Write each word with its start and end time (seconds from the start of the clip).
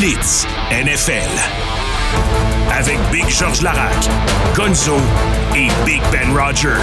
Blitz 0.00 0.46
NFL. 0.72 1.28
Avec 2.72 2.98
Big 3.12 3.28
George 3.28 3.60
Larac, 3.60 4.08
Gonzo 4.56 4.96
et 5.54 5.68
Big 5.84 6.00
Ben 6.10 6.34
Roger. 6.34 6.78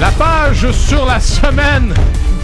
La 0.00 0.10
page 0.12 0.70
sur 0.70 1.04
la 1.04 1.20
semaine 1.20 1.92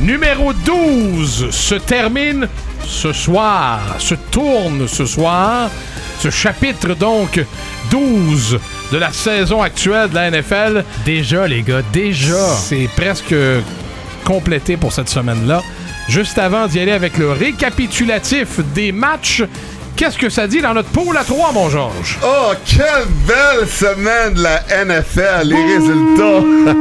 numéro 0.02 0.52
12 0.52 1.48
se 1.50 1.76
termine 1.76 2.46
ce 2.84 3.14
soir, 3.14 3.80
se 3.98 4.14
tourne 4.30 4.86
ce 4.86 5.06
soir. 5.06 5.70
Ce 6.18 6.28
chapitre 6.28 6.92
donc 6.92 7.42
12 7.90 8.58
de 8.92 8.98
la 8.98 9.12
saison 9.12 9.62
actuelle 9.62 10.10
de 10.10 10.14
la 10.14 10.30
NFL. 10.30 10.84
Déjà, 11.04 11.46
les 11.46 11.62
gars, 11.62 11.82
déjà. 11.92 12.54
C'est 12.56 12.88
presque 12.96 13.34
complété 14.24 14.76
pour 14.76 14.92
cette 14.92 15.08
semaine-là. 15.08 15.62
Juste 16.08 16.38
avant 16.38 16.66
d'y 16.66 16.80
aller 16.80 16.92
avec 16.92 17.18
le 17.18 17.30
récapitulatif 17.30 18.60
des 18.74 18.92
matchs, 18.92 19.44
qu'est-ce 19.96 20.18
que 20.18 20.28
ça 20.28 20.46
dit 20.46 20.60
dans 20.60 20.74
notre 20.74 20.88
pool 20.88 21.16
à 21.16 21.24
3, 21.24 21.52
mon 21.52 21.70
Georges? 21.70 22.18
Oh, 22.22 22.52
quelle 22.66 23.06
belle 23.26 23.68
semaine 23.68 24.34
de 24.34 24.42
la 24.42 24.62
NFL, 24.84 25.44
les 25.44 25.64
résultats. 25.74 26.76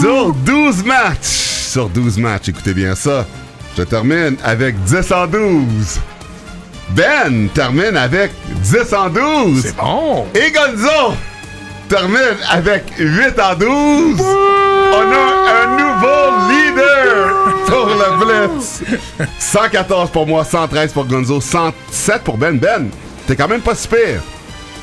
Sur 0.00 0.32
12 0.32 0.84
matchs, 0.84 1.44
sur 1.74 1.88
12 1.90 2.18
matchs, 2.18 2.48
écoutez 2.48 2.72
bien 2.72 2.94
ça, 2.94 3.26
je 3.76 3.82
termine 3.82 4.36
avec 4.42 4.82
10 4.84 5.12
en 5.12 5.26
12. 5.26 6.00
Ben 6.90 7.48
termine 7.54 7.96
avec 7.96 8.32
10 8.62 8.92
en 8.94 9.08
12. 9.08 9.62
C'est 9.62 9.76
bon! 9.76 10.26
Et 10.34 10.50
Gonzo 10.52 11.14
termine 11.88 12.36
avec 12.50 12.84
8 12.98 13.38
en 13.40 13.54
12. 13.56 14.20
On 14.20 15.12
a 15.12 15.62
un 15.62 15.76
nouveau 15.76 16.50
leader 16.50 17.34
pour 17.66 17.86
le 17.86 18.48
Blitz. 18.54 18.82
114 19.38 20.10
pour 20.10 20.26
moi, 20.26 20.44
113 20.44 20.92
pour 20.92 21.06
Gonzo, 21.06 21.40
107 21.40 22.22
pour 22.22 22.36
Ben. 22.38 22.58
Ben, 22.58 22.88
t'es 23.26 23.34
quand 23.34 23.48
même 23.48 23.60
pas 23.60 23.74
si 23.74 23.88
pire. 23.88 24.20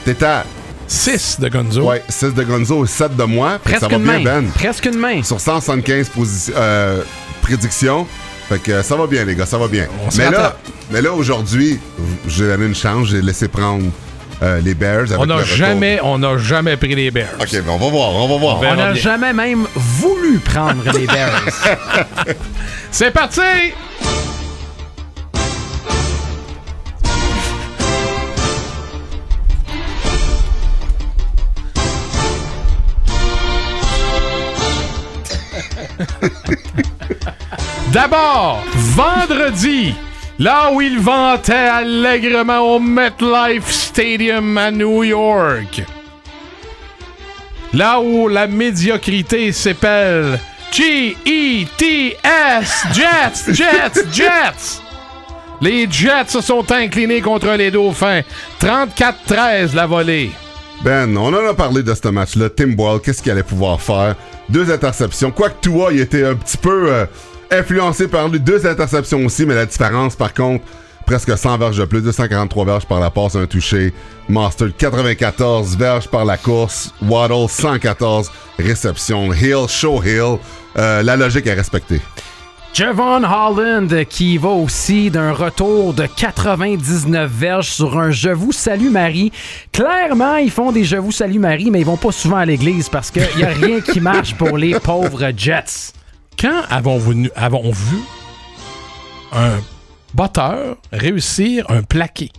T'es 0.03 0.21
à 0.23 0.43
6 0.87 1.39
de 1.39 1.47
Gonzo. 1.47 1.83
ouais, 1.83 2.03
6 2.09 2.33
de 2.33 2.43
Gonzo 2.43 2.83
et 2.83 2.87
7 2.87 3.15
de 3.15 3.23
moi. 3.23 3.57
Presque 3.63 3.79
ça 3.81 3.87
va 3.87 3.95
une 3.95 4.03
bien, 4.03 4.13
main. 4.19 4.23
Ben. 4.23 4.49
Presque 4.53 4.85
une 4.85 4.97
main. 4.97 5.23
Sur 5.23 5.39
175 5.39 6.09
posi- 6.09 6.51
euh, 6.55 7.03
prédictions. 7.41 8.05
Fait 8.51 8.59
que 8.59 8.81
ça 8.81 8.97
va 8.97 9.07
bien, 9.07 9.23
les 9.23 9.33
gars, 9.33 9.45
ça 9.45 9.57
va 9.57 9.69
bien. 9.69 9.87
Mais 10.17 10.29
là, 10.29 10.57
mais 10.91 11.01
là 11.01 11.13
aujourd'hui, 11.13 11.79
j'ai 12.27 12.47
donné 12.47 12.65
une 12.65 12.75
chance, 12.75 13.07
j'ai 13.07 13.21
laissé 13.21 13.47
prendre 13.47 13.85
euh, 14.43 14.59
les 14.59 14.73
Bears. 14.73 15.03
avec 15.03 15.19
On 15.19 15.25
n'a 15.25 15.41
jamais, 15.45 16.01
on 16.03 16.17
n'a 16.17 16.37
jamais 16.37 16.75
pris 16.75 16.93
les 16.93 17.11
Bears. 17.11 17.29
Ok, 17.39 17.49
ben 17.49 17.63
on 17.69 17.77
va 17.77 17.89
voir, 17.89 18.13
on 18.13 18.27
va 18.27 18.37
voir. 18.37 18.59
On 18.61 18.75
n'a 18.75 18.93
jamais 18.93 19.31
même 19.31 19.67
voulu 19.73 20.39
prendre 20.39 20.83
les 20.91 21.07
Bears. 21.07 21.45
C'est 22.91 23.11
parti! 23.11 23.39
D'abord, 37.91 38.63
vendredi, 38.73 39.93
là 40.39 40.71
où 40.71 40.79
il 40.79 40.97
vantait 40.97 41.53
allègrement 41.53 42.59
au 42.59 42.79
MetLife 42.79 43.69
Stadium 43.69 44.57
à 44.57 44.71
New 44.71 45.03
York. 45.03 45.83
Là 47.73 47.99
où 47.99 48.29
la 48.29 48.47
médiocrité 48.47 49.51
s'épelle 49.51 50.39
G-E-T-S, 50.71 52.15
Jets, 52.93 53.53
Jets, 53.53 54.05
Jets. 54.13 54.81
Les 55.59 55.85
Jets 55.91 56.29
se 56.29 56.39
sont 56.39 56.71
inclinés 56.71 57.19
contre 57.19 57.49
les 57.57 57.71
Dauphins. 57.71 58.21
34-13 58.61 59.75
la 59.75 59.85
volée. 59.85 60.31
Ben, 60.81 61.17
on 61.17 61.27
en 61.33 61.45
a 61.45 61.53
parlé 61.53 61.83
de 61.83 61.93
ce 61.93 62.07
match-là. 62.07 62.49
Tim 62.49 62.67
Boyle, 62.69 63.01
qu'est-ce 63.01 63.21
qu'il 63.21 63.33
allait 63.33 63.43
pouvoir 63.43 63.81
faire? 63.81 64.15
Deux 64.47 64.71
interceptions. 64.71 65.31
Quoique 65.31 65.59
Tua, 65.61 65.91
il 65.91 65.99
était 65.99 66.25
un 66.25 66.35
petit 66.35 66.57
peu 66.57 66.89
euh, 66.89 67.05
influencé 67.51 68.07
par 68.07 68.27
lui. 68.27 68.39
Deux 68.39 68.65
interceptions 68.65 69.25
aussi, 69.25 69.45
mais 69.45 69.55
la 69.55 69.65
différence, 69.65 70.15
par 70.15 70.33
contre, 70.33 70.63
presque 71.05 71.37
100 71.37 71.57
verges 71.57 71.77
de 71.77 71.85
plus. 71.85 72.01
243 72.01 72.65
verges 72.65 72.85
par 72.85 72.99
la 72.99 73.09
passe, 73.09 73.35
un 73.35 73.45
touché. 73.45 73.93
Master, 74.29 74.69
94 74.77 75.75
verges 75.77 76.07
par 76.07 76.25
la 76.25 76.37
course. 76.37 76.93
Waddle, 77.01 77.49
114 77.49 78.31
réceptions. 78.57 79.33
Hill, 79.33 79.67
Show 79.67 80.01
Hill. 80.03 80.37
Euh, 80.77 81.03
la 81.03 81.17
logique 81.17 81.47
est 81.47 81.53
respectée. 81.53 82.01
Javon 82.73 83.25
Holland 83.25 84.05
qui 84.05 84.37
va 84.37 84.47
aussi 84.47 85.11
d'un 85.11 85.33
retour 85.33 85.93
de 85.93 86.05
99 86.05 87.29
verges 87.29 87.67
sur 87.67 87.99
un 87.99 88.11
Je 88.11 88.29
vous 88.29 88.53
salue 88.53 88.89
Marie. 88.89 89.33
Clairement, 89.73 90.37
ils 90.37 90.49
font 90.49 90.71
des 90.71 90.85
Je 90.85 90.95
vous 90.95 91.11
salue 91.11 91.39
Marie, 91.39 91.69
mais 91.69 91.81
ils 91.81 91.85
vont 91.85 91.97
pas 91.97 92.13
souvent 92.13 92.37
à 92.37 92.45
l'église 92.45 92.87
parce 92.87 93.11
qu'il 93.11 93.27
n'y 93.35 93.43
a 93.43 93.49
rien 93.49 93.81
qui 93.81 93.99
marche 93.99 94.35
pour 94.35 94.57
les 94.57 94.79
pauvres 94.79 95.31
Jets. 95.35 95.91
Quand 96.39 96.61
avons-vous 96.69 97.13
nu- 97.13 97.31
avons 97.35 97.71
vu 97.71 97.97
un 99.33 99.59
botteur 100.13 100.77
réussir 100.91 101.65
un 101.69 101.83
plaqué? 101.83 102.31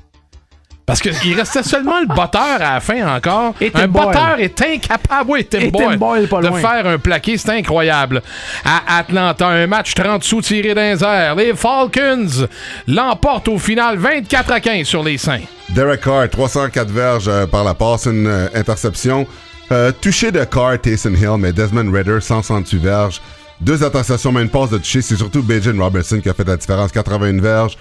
Parce 0.85 1.01
qu'il 1.01 1.35
restait 1.39 1.63
seulement 1.63 2.01
le 2.01 2.09
botteur 2.09 2.57
à 2.61 2.75
la 2.75 2.81
fin 2.81 3.17
encore. 3.17 3.55
Et 3.61 3.71
un 3.73 3.87
botteur 3.87 4.41
est 4.41 4.61
incapable, 4.61 5.31
oui, 5.31 5.45
Tim 5.49 5.69
Boyle, 5.69 5.97
Boyle 5.97 6.27
de 6.27 6.49
loin. 6.49 6.61
faire 6.61 6.87
un 6.87 6.99
plaqué. 6.99 7.39
C'est 7.39 7.51
incroyable. 7.51 8.21
À 8.65 8.99
Atlanta, 8.99 9.47
un 9.47 9.67
match 9.69 9.95
30 9.95 10.25
sous 10.25 10.41
tiré 10.43 10.75
d'un 10.75 10.99
air. 10.99 11.37
Les 11.37 11.55
Falcons 11.55 12.49
l'emportent 12.89 13.47
au 13.49 13.59
final 13.59 13.97
24 13.97 14.51
à 14.53 14.61
15 14.61 14.85
sur 14.87 15.05
les 15.05 15.19
Saints. 15.19 15.41
Derek 15.69 16.01
Carr, 16.01 16.29
304 16.29 16.91
verges 16.91 17.29
euh, 17.29 17.47
par 17.47 17.63
la 17.63 17.75
passe, 17.75 18.07
une 18.07 18.27
euh, 18.27 18.49
interception. 18.55 19.27
Euh, 19.71 19.93
touché 19.93 20.33
de 20.33 20.43
Carr, 20.45 20.79
Taysom 20.81 21.15
Hill, 21.15 21.37
mais 21.39 21.53
Desmond 21.53 21.91
Ritter, 21.93 22.21
168 22.21 22.79
verges. 22.83 23.23
Deux 23.63 23.85
interceptions, 23.85 24.33
mais 24.33 24.43
une 24.43 24.49
passe 24.49 24.71
de 24.71 24.79
touché. 24.79 25.03
C'est 25.03 25.15
surtout 25.15 25.41
Bajan 25.41 25.79
Robertson 25.79 26.21
qui 26.21 26.29
a 26.29 26.35
fait 26.35 26.47
la 26.47 26.57
différence, 26.57 26.91
81 26.91 27.41
verges. 27.41 27.79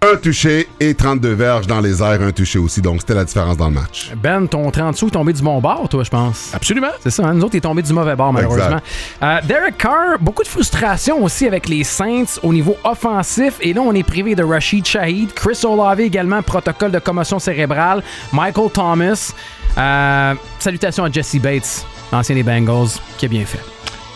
Un 0.00 0.14
touché 0.14 0.68
et 0.78 0.94
32 0.94 1.32
verges 1.32 1.66
dans 1.66 1.80
les 1.80 2.00
airs, 2.00 2.22
un 2.22 2.30
touché 2.30 2.60
aussi. 2.60 2.80
Donc, 2.80 3.00
c'était 3.00 3.14
la 3.14 3.24
différence 3.24 3.56
dans 3.56 3.66
le 3.66 3.74
match. 3.74 4.12
Ben, 4.22 4.46
ton 4.46 4.70
30 4.70 4.96
sous 4.96 5.08
est 5.08 5.10
tombé 5.10 5.32
du 5.32 5.42
bon 5.42 5.60
bord, 5.60 5.88
toi, 5.88 6.04
je 6.04 6.08
pense. 6.10 6.50
Absolument. 6.54 6.92
C'est 7.00 7.10
ça, 7.10 7.26
hein? 7.26 7.34
nous 7.34 7.42
autres, 7.42 7.56
il 7.56 7.58
est 7.58 7.62
tombé 7.62 7.82
du 7.82 7.92
mauvais 7.92 8.14
bord, 8.14 8.32
malheureusement. 8.32 8.78
Euh, 9.24 9.40
Derek 9.42 9.76
Carr, 9.76 10.20
beaucoup 10.20 10.44
de 10.44 10.48
frustration 10.48 11.24
aussi 11.24 11.48
avec 11.48 11.68
les 11.68 11.82
Saints 11.82 12.38
au 12.44 12.52
niveau 12.52 12.76
offensif. 12.84 13.54
Et 13.60 13.72
là, 13.72 13.80
on 13.80 13.92
est 13.92 14.04
privé 14.04 14.36
de 14.36 14.44
Rashid 14.44 14.86
Shahid. 14.86 15.34
Chris 15.34 15.58
Olave 15.64 16.00
également, 16.00 16.42
protocole 16.42 16.92
de 16.92 17.00
commotion 17.00 17.40
cérébrale. 17.40 18.04
Michael 18.32 18.70
Thomas. 18.70 19.32
Euh, 19.76 20.34
salutations 20.60 21.02
à 21.02 21.10
Jesse 21.10 21.40
Bates, 21.40 21.84
l'ancien 22.12 22.36
des 22.36 22.44
Bengals, 22.44 23.00
qui 23.16 23.26
a 23.26 23.28
bien 23.28 23.44
fait. 23.44 23.58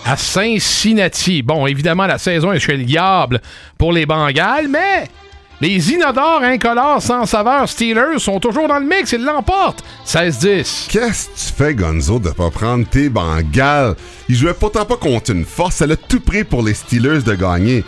À 0.05 0.17
Cincinnati. 0.17 1.43
Bon, 1.43 1.67
évidemment, 1.67 2.07
la 2.07 2.19
saison 2.19 2.53
est 2.53 2.59
chez 2.59 2.85
pour 3.79 3.93
les 3.93 4.07
Bengals, 4.07 4.69
mais 4.69 5.09
les 5.61 5.93
inodores 5.93 6.43
incolores 6.43 7.01
sans 7.01 7.25
saveur 7.25 7.69
Steelers 7.69 8.19
sont 8.19 8.41
toujours 8.41 8.67
dans 8.67 8.79
le 8.79 8.87
mix. 8.87 9.13
Ils 9.13 9.25
l'emportent. 9.25 9.85
16-10. 10.07 10.89
Qu'est-ce 10.89 11.29
que 11.29 11.35
tu 11.35 11.55
fais, 11.57 11.75
Gonzo, 11.75 12.19
de 12.19 12.31
pas 12.31 12.51
prendre 12.51 12.87
tes 12.87 13.09
Bengals? 13.09 13.95
Ils 14.29 14.35
jouaient 14.35 14.55
pourtant 14.55 14.85
pas 14.85 14.97
contre 14.97 15.31
une 15.31 15.45
force. 15.45 15.77
Ça 15.77 15.87
l'a 15.87 15.97
tout 15.97 16.21
pris 16.21 16.45
pour 16.45 16.63
les 16.63 16.75
Steelers 16.75 17.23
de 17.23 17.35
gagner. 17.35 17.85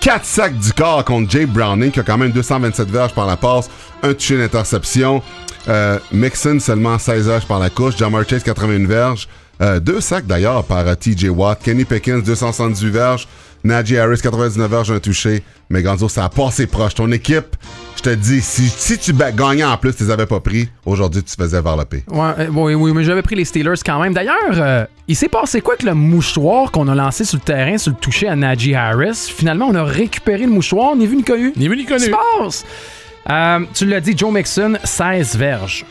4 0.00 0.24
sacs 0.24 0.58
du 0.58 0.72
corps 0.74 1.02
contre 1.02 1.30
Jay 1.30 1.46
Browning, 1.46 1.90
qui 1.90 2.00
a 2.00 2.02
quand 2.02 2.18
même 2.18 2.30
227 2.30 2.90
verges 2.90 3.14
par 3.14 3.26
la 3.26 3.38
passe, 3.38 3.70
un 4.02 4.12
touché 4.12 4.36
d'interception. 4.36 5.22
Euh, 5.66 5.98
Mixon, 6.12 6.60
seulement 6.60 6.98
16 6.98 7.26
verges 7.26 7.46
par 7.46 7.58
la 7.58 7.70
couche. 7.70 7.96
Jamar 7.96 8.28
Chase, 8.28 8.42
81 8.42 8.86
verges. 8.86 9.26
Euh, 9.60 9.80
deux 9.80 10.00
sacs 10.00 10.26
d'ailleurs 10.26 10.64
par 10.64 10.86
euh, 10.86 10.94
TJ 10.94 11.28
Watt. 11.28 11.62
Kenny 11.62 11.84
Pickens, 11.84 12.22
278 12.24 12.90
verges. 12.90 13.28
Najee 13.64 13.98
Harris, 13.98 14.20
99 14.20 14.70
verges, 14.70 14.90
un 14.92 15.00
touché. 15.00 15.42
Mais 15.70 15.82
Gonzo, 15.82 16.08
ça 16.08 16.24
a 16.24 16.28
passé 16.28 16.66
proche. 16.66 16.94
Ton 16.94 17.10
équipe, 17.12 17.56
je 17.96 18.02
te 18.02 18.10
dis, 18.10 18.42
si, 18.42 18.68
si 18.68 18.98
tu 18.98 19.14
gagnais 19.14 19.64
en 19.64 19.76
plus, 19.78 19.96
tu 19.96 20.04
les 20.04 20.10
avais 20.10 20.26
pas 20.26 20.40
pris, 20.40 20.68
aujourd'hui, 20.84 21.22
tu 21.22 21.34
te 21.34 21.42
faisais 21.42 21.60
varloper. 21.62 22.04
Ouais, 22.10 22.30
euh, 22.40 22.46
oui, 22.52 22.74
oui, 22.74 22.92
mais 22.94 23.04
j'avais 23.04 23.22
pris 23.22 23.34
les 23.34 23.46
Steelers 23.46 23.80
quand 23.84 23.98
même. 24.00 24.12
D'ailleurs, 24.12 24.36
euh, 24.52 24.84
il 25.08 25.16
s'est 25.16 25.28
passé 25.30 25.62
quoi 25.62 25.74
avec 25.74 25.84
le 25.84 25.94
mouchoir 25.94 26.70
qu'on 26.70 26.88
a 26.88 26.94
lancé 26.94 27.24
sur 27.24 27.38
le 27.38 27.44
terrain, 27.44 27.78
sur 27.78 27.92
le 27.92 27.96
toucher 27.96 28.28
à 28.28 28.36
Najee 28.36 28.74
Harris? 28.74 29.32
Finalement, 29.34 29.66
on 29.70 29.74
a 29.74 29.84
récupéré 29.84 30.44
le 30.44 30.52
mouchoir, 30.52 30.94
ni 30.94 31.06
vu 31.06 31.16
ni 31.16 31.24
connu. 31.24 31.54
Ni 31.56 31.68
vu 31.68 31.76
ni 31.78 31.86
connu. 31.86 32.00
Qu'est-ce 32.00 32.10
qui 32.10 32.10
se 32.10 32.42
passe? 32.42 32.64
Euh, 33.30 33.60
tu 33.72 33.86
l'as 33.86 34.00
dit, 34.00 34.12
Joe 34.14 34.30
Mixon, 34.30 34.74
16 34.84 35.36
verges. 35.38 35.86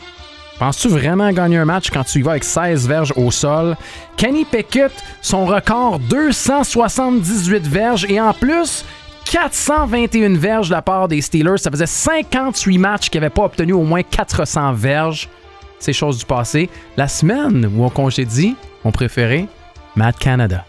Penses-tu 0.58 0.88
vraiment 0.88 1.30
gagner 1.32 1.58
un 1.58 1.64
match 1.64 1.90
quand 1.90 2.04
tu 2.04 2.20
y 2.20 2.22
vas 2.22 2.32
avec 2.32 2.44
16 2.44 2.86
verges 2.86 3.12
au 3.16 3.30
sol? 3.30 3.76
Kenny 4.16 4.44
Pickett, 4.44 4.92
son 5.20 5.46
record, 5.46 5.98
278 5.98 7.66
verges. 7.66 8.06
Et 8.08 8.20
en 8.20 8.32
plus, 8.32 8.84
421 9.24 10.36
verges 10.36 10.68
de 10.68 10.74
la 10.74 10.82
part 10.82 11.08
des 11.08 11.20
Steelers. 11.20 11.58
Ça 11.58 11.70
faisait 11.70 11.86
58 11.86 12.78
matchs 12.78 13.10
qui 13.10 13.18
n'avaient 13.18 13.30
pas 13.30 13.44
obtenu 13.44 13.72
au 13.72 13.82
moins 13.82 14.02
400 14.02 14.72
verges. 14.74 15.28
c'est 15.80 15.92
chose 15.92 16.18
du 16.18 16.24
passé. 16.24 16.70
La 16.96 17.08
semaine 17.08 17.70
où 17.74 17.84
on 17.84 17.90
congédie, 17.90 18.54
mon 18.84 18.92
préféré, 18.92 19.48
Matt 19.96 20.18
Canada. 20.18 20.64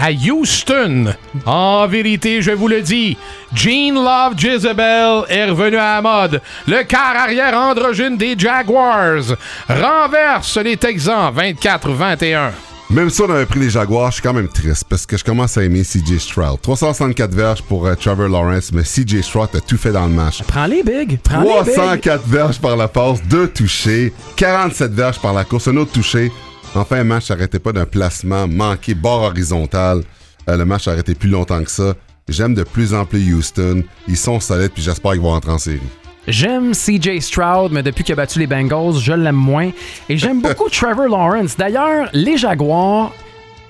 À 0.00 0.12
Houston, 0.12 1.12
en 1.44 1.88
vérité, 1.88 2.40
je 2.40 2.52
vous 2.52 2.68
le 2.68 2.82
dis, 2.82 3.16
Gene 3.52 3.96
Love 3.96 4.34
Jezebel 4.38 5.24
est 5.28 5.46
revenu 5.46 5.76
à 5.76 6.00
la 6.00 6.02
mode. 6.02 6.40
Le 6.68 6.84
quart 6.84 7.16
arrière 7.16 7.52
androgyne 7.58 8.16
des 8.16 8.38
Jaguars 8.38 9.34
renverse 9.68 10.56
les 10.58 10.76
Texans 10.76 11.32
24-21. 11.36 12.50
Même 12.90 13.10
si 13.10 13.20
on 13.22 13.30
avait 13.30 13.44
pris 13.44 13.58
les 13.58 13.70
Jaguars, 13.70 14.10
je 14.10 14.14
suis 14.14 14.22
quand 14.22 14.32
même 14.32 14.48
triste 14.48 14.84
parce 14.88 15.04
que 15.04 15.16
je 15.16 15.24
commence 15.24 15.58
à 15.58 15.64
aimer 15.64 15.82
CJ 15.82 16.18
Stroud. 16.18 16.60
364 16.62 17.34
verges 17.34 17.62
pour 17.62 17.84
euh, 17.84 17.96
Trevor 17.96 18.28
Lawrence, 18.28 18.70
mais 18.72 18.82
CJ 18.82 19.20
Stroud 19.22 19.48
a 19.54 19.60
tout 19.60 19.76
fait 19.76 19.90
dans 19.90 20.06
le 20.06 20.12
match. 20.12 20.44
Prends-les, 20.46 20.84
Big. 20.84 21.18
Prends-les, 21.24 21.64
Big. 21.64 21.74
304 21.74 22.22
verges 22.24 22.60
par 22.60 22.76
la 22.76 22.86
passe, 22.86 23.20
2 23.24 23.48
touchés, 23.48 24.12
47 24.36 24.92
verges 24.92 25.18
par 25.18 25.32
la 25.32 25.42
course, 25.42 25.66
un 25.66 25.76
autre 25.76 25.90
touché. 25.90 26.30
Enfin, 26.74 27.00
un 27.00 27.04
match 27.04 27.30
n'arrêtait 27.30 27.58
pas 27.58 27.72
d'un 27.72 27.86
placement 27.86 28.46
manqué, 28.46 28.94
bord 28.94 29.22
horizontal. 29.22 30.02
Euh, 30.48 30.56
le 30.56 30.64
match 30.64 30.88
a 30.88 30.92
arrêté 30.92 31.14
plus 31.14 31.28
longtemps 31.28 31.62
que 31.62 31.70
ça. 31.70 31.94
J'aime 32.28 32.54
de 32.54 32.62
plus 32.62 32.94
en 32.94 33.04
plus 33.04 33.34
Houston. 33.34 33.82
Ils 34.06 34.16
sont 34.16 34.38
solides, 34.38 34.72
puis 34.72 34.82
j'espère 34.82 35.12
qu'ils 35.12 35.20
vont 35.20 35.30
rentrer 35.30 35.52
en 35.52 35.58
série. 35.58 35.80
J'aime 36.26 36.72
CJ 36.72 37.20
Stroud, 37.20 37.72
mais 37.72 37.82
depuis 37.82 38.04
qu'il 38.04 38.12
a 38.12 38.16
battu 38.16 38.38
les 38.38 38.46
Bengals, 38.46 39.00
je 39.00 39.14
l'aime 39.14 39.34
moins. 39.34 39.70
Et 40.10 40.18
j'aime 40.18 40.42
beaucoup 40.42 40.68
Trevor 40.68 41.08
Lawrence. 41.08 41.56
D'ailleurs, 41.56 42.10
les 42.12 42.36
Jaguars, 42.36 43.12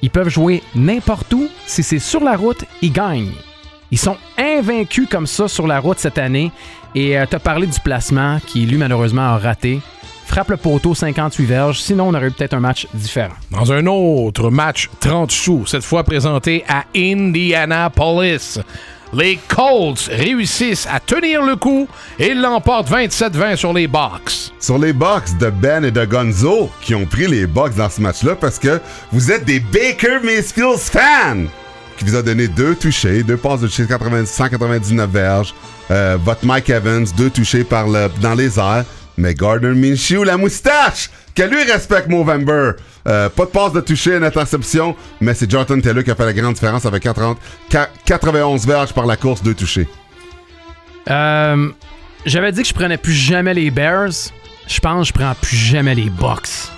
ils 0.02 0.10
peuvent 0.10 0.28
jouer 0.28 0.62
n'importe 0.74 1.32
où. 1.32 1.48
Si 1.66 1.84
c'est 1.84 2.00
sur 2.00 2.20
la 2.20 2.36
route, 2.36 2.64
ils 2.82 2.92
gagnent. 2.92 3.32
Ils 3.92 3.98
sont 3.98 4.16
invaincus 4.36 5.08
comme 5.08 5.26
ça 5.26 5.46
sur 5.46 5.66
la 5.68 5.78
route 5.78 6.00
cette 6.00 6.18
année. 6.18 6.50
Et 6.96 7.16
euh, 7.16 7.26
t'as 7.30 7.38
parlé 7.38 7.66
du 7.68 7.78
placement 7.80 8.40
qui, 8.44 8.66
lui, 8.66 8.76
malheureusement, 8.76 9.22
a 9.22 9.38
raté. 9.38 9.80
Frappe 10.28 10.50
le 10.50 10.56
poteau 10.58 10.94
58 10.94 11.46
verges, 11.46 11.80
sinon 11.80 12.08
on 12.08 12.14
aurait 12.14 12.28
eu 12.28 12.30
peut-être 12.30 12.52
un 12.52 12.60
match 12.60 12.86
différent. 12.92 13.32
Dans 13.50 13.72
un 13.72 13.86
autre 13.86 14.50
match 14.50 14.90
30 15.00 15.32
sous, 15.32 15.66
cette 15.66 15.82
fois 15.82 16.04
présenté 16.04 16.64
à 16.68 16.84
Indianapolis. 16.94 18.60
Les 19.14 19.38
Colts 19.48 20.10
réussissent 20.12 20.86
à 20.86 21.00
tenir 21.00 21.42
le 21.42 21.56
coup 21.56 21.88
et 22.18 22.34
l'emportent 22.34 22.90
27-20 22.90 23.56
sur 23.56 23.72
les 23.72 23.88
Bucks. 23.88 24.52
Sur 24.60 24.78
les 24.78 24.92
Bucks 24.92 25.38
de 25.40 25.48
Ben 25.48 25.82
et 25.82 25.90
de 25.90 26.04
Gonzo 26.04 26.70
qui 26.82 26.94
ont 26.94 27.06
pris 27.06 27.26
les 27.26 27.46
Bucks 27.46 27.74
dans 27.74 27.88
ce 27.88 28.02
match-là 28.02 28.36
parce 28.36 28.58
que 28.58 28.80
vous 29.10 29.32
êtes 29.32 29.46
des 29.46 29.60
Baker 29.60 30.18
Mayfield 30.22 30.76
fans 30.76 31.46
qui 31.96 32.04
vous 32.04 32.16
a 32.16 32.22
donné 32.22 32.48
deux 32.48 32.76
touchés, 32.76 33.22
deux 33.22 33.38
passes 33.38 33.60
de 33.60 33.68
199 33.68 35.10
verges. 35.10 35.54
Euh, 35.90 36.18
votre 36.22 36.44
Mike 36.44 36.68
Evans, 36.68 37.06
deux 37.16 37.30
touchés 37.30 37.64
par 37.64 37.88
le, 37.88 38.10
dans 38.20 38.34
les 38.34 38.58
airs. 38.58 38.84
Mais 39.18 39.34
Gardner 39.34 39.74
Minshew, 39.74 40.24
la 40.24 40.36
moustache, 40.36 41.10
que 41.34 41.42
lui 41.42 41.62
respecte 41.64 42.08
Movember. 42.08 42.72
Euh, 43.06 43.28
pas 43.28 43.44
de 43.44 43.50
passe 43.50 43.72
de 43.72 43.80
toucher, 43.80 44.16
une 44.16 44.24
interception, 44.24 44.94
mais 45.20 45.34
c'est 45.34 45.50
Jonathan 45.50 45.78
Taylor 45.80 46.04
qui 46.04 46.10
a 46.10 46.14
fait 46.14 46.24
la 46.24 46.32
grande 46.32 46.54
différence 46.54 46.86
avec 46.86 47.02
40, 47.02 47.36
91 48.04 48.66
verges 48.66 48.92
par 48.92 49.06
la 49.06 49.16
course, 49.16 49.42
deux 49.42 49.54
touchés. 49.54 49.88
Euh, 51.10 51.68
J'avais 52.26 52.52
dit 52.52 52.62
que 52.62 52.68
je 52.68 52.74
prenais 52.74 52.96
plus 52.96 53.12
jamais 53.12 53.54
les 53.54 53.70
Bears. 53.70 54.30
Je 54.66 54.80
pense 54.80 55.08
que 55.10 55.18
je 55.18 55.20
prends 55.24 55.34
plus 55.40 55.56
jamais 55.56 55.94
les 55.94 56.10
Bucks. 56.10 56.70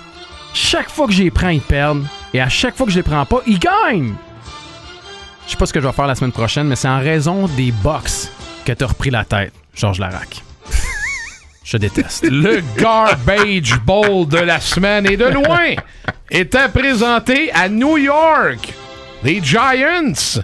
Chaque 0.53 0.89
fois 0.89 1.07
que 1.07 1.13
je 1.13 1.23
les 1.23 1.31
prends, 1.31 1.49
ils 1.49 1.61
perdent. 1.61 2.05
Et 2.33 2.41
à 2.41 2.49
chaque 2.49 2.75
fois 2.75 2.85
que 2.85 2.91
je 2.91 2.97
les 2.97 3.03
prends 3.03 3.25
pas, 3.25 3.41
ils 3.45 3.59
gagnent. 3.59 4.13
Je 5.45 5.51
sais 5.51 5.57
pas 5.57 5.65
ce 5.65 5.73
que 5.73 5.81
je 5.81 5.87
vais 5.87 5.93
faire 5.93 6.07
la 6.07 6.15
semaine 6.15 6.31
prochaine, 6.31 6.67
mais 6.67 6.75
c'est 6.75 6.87
en 6.87 6.99
raison 6.99 7.47
des 7.47 7.71
Bucks 7.71 8.29
que 8.65 8.71
t'as 8.71 8.85
repris 8.85 9.09
la 9.09 9.25
tête, 9.25 9.53
Georges 9.75 9.99
Larac. 9.99 10.41
Je 11.71 11.77
déteste. 11.77 12.25
Le 12.29 12.61
Garbage 12.77 13.79
Bowl 13.85 14.27
de 14.27 14.39
la 14.39 14.59
semaine 14.59 15.09
et 15.09 15.15
de 15.15 15.23
loin 15.23 15.73
était 16.29 16.67
présenté 16.67 17.49
à 17.53 17.69
New 17.69 17.97
York. 17.97 18.73
Les 19.23 19.41
Giants 19.41 20.35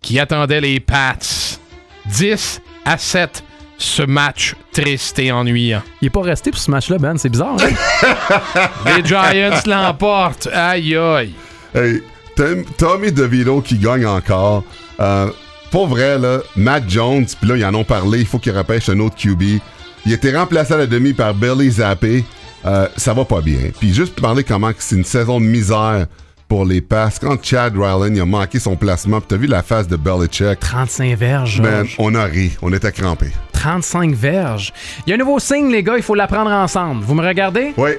qui 0.00 0.20
attendaient 0.20 0.60
les 0.60 0.78
Pats. 0.78 1.58
10 2.06 2.60
à 2.84 2.98
7 2.98 3.42
ce 3.78 4.02
match 4.02 4.54
triste 4.72 5.18
et 5.18 5.32
ennuyant. 5.32 5.82
Il 6.02 6.06
est 6.06 6.10
pas 6.10 6.22
resté 6.22 6.52
pour 6.52 6.60
ce 6.60 6.70
match-là, 6.70 6.98
Ben. 6.98 7.18
C'est 7.18 7.30
bizarre. 7.30 7.56
Hein? 7.60 8.68
les 8.96 9.04
Giants 9.04 9.62
l'emportent. 9.66 10.48
Aïe 10.52 10.96
aïe. 10.96 11.32
Hey, 11.74 12.00
Tommy 12.78 13.10
DeVito 13.10 13.60
qui 13.60 13.76
gagne 13.76 14.06
encore. 14.06 14.62
Euh, 15.00 15.30
pour 15.72 15.88
vrai, 15.88 16.16
là, 16.16 16.38
Matt 16.54 16.84
Jones, 16.88 17.26
puis 17.40 17.48
là, 17.48 17.56
ils 17.56 17.64
en 17.64 17.74
ont 17.74 17.82
parlé. 17.82 18.20
Il 18.20 18.26
faut 18.26 18.38
qu'il 18.38 18.56
repêche 18.56 18.88
un 18.88 19.00
autre 19.00 19.16
QB. 19.16 19.58
Il 20.06 20.12
était 20.12 20.36
remplacé 20.36 20.74
à 20.74 20.78
la 20.78 20.86
demi 20.86 21.12
par 21.12 21.34
Billy 21.34 21.70
Zappé. 21.70 22.24
Euh, 22.64 22.88
ça 22.96 23.14
va 23.14 23.24
pas 23.24 23.40
bien. 23.40 23.70
Puis 23.78 23.92
juste 23.94 24.14
pour 24.14 24.22
parler 24.28 24.44
comment 24.44 24.70
c'est 24.78 24.96
une 24.96 25.04
saison 25.04 25.40
de 25.40 25.46
misère 25.46 26.06
pour 26.48 26.64
les 26.64 26.80
passes. 26.80 27.18
Quand 27.18 27.42
Chad 27.42 27.74
Ryland 27.74 28.18
a 28.18 28.24
manqué 28.26 28.58
son 28.58 28.76
placement, 28.76 29.20
t'as 29.20 29.36
vu 29.36 29.46
la 29.46 29.62
face 29.62 29.86
de 29.88 29.96
Belichick. 29.96 30.58
35 30.60 31.16
verges. 31.16 31.60
Man, 31.60 31.86
on 31.98 32.14
a 32.14 32.24
ri. 32.24 32.52
On 32.60 32.72
était 32.72 32.92
crampés. 32.92 33.32
35 33.52 34.14
verges. 34.14 34.72
Il 35.06 35.10
y 35.10 35.12
a 35.12 35.16
un 35.16 35.18
nouveau 35.18 35.38
signe, 35.38 35.70
les 35.70 35.82
gars, 35.82 35.96
il 35.96 36.02
faut 36.02 36.14
l'apprendre 36.14 36.50
ensemble. 36.50 37.04
Vous 37.04 37.14
me 37.14 37.26
regardez? 37.26 37.72
Oui. 37.76 37.90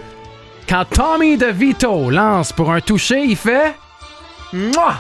Quand 0.68 0.86
Tommy 0.90 1.38
DeVito 1.38 2.10
lance 2.10 2.52
pour 2.52 2.72
un 2.72 2.82
toucher, 2.82 3.24
il 3.24 3.36
fait... 3.36 3.74
Mouah! 4.54 4.96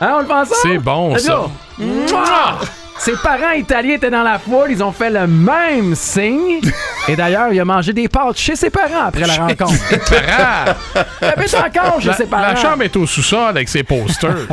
Hein, 0.00 0.14
on 0.16 0.20
le 0.20 0.26
pense 0.26 0.48
C'est 0.62 0.78
bon, 0.78 1.16
ça. 1.18 1.42
Mouah! 1.78 2.58
Ses 3.04 3.16
parents 3.16 3.50
italiens 3.50 3.94
étaient 3.94 4.10
dans 4.10 4.22
la 4.22 4.38
foule, 4.38 4.70
ils 4.70 4.80
ont 4.80 4.92
fait 4.92 5.10
le 5.10 5.26
même 5.26 5.96
signe. 5.96 6.60
Et 7.08 7.16
d'ailleurs, 7.16 7.52
il 7.52 7.58
a 7.58 7.64
mangé 7.64 7.92
des 7.92 8.08
pâtes 8.08 8.36
chez 8.36 8.54
ses 8.54 8.70
parents 8.70 9.06
après 9.06 9.26
la 9.26 9.34
rencontre. 9.34 9.74
Ses 9.88 9.98
parents! 9.98 10.74
Il 11.20 11.26
habite 11.26 11.54
encore 11.54 12.00
chez 12.00 12.08
La, 12.08 12.14
ses 12.14 12.26
parents. 12.26 12.42
la 12.42 12.54
chambre 12.54 12.84
est 12.84 12.94
au 12.96 13.04
sous-sol 13.04 13.48
avec 13.48 13.68
ses 13.68 13.82
posters. 13.82 14.46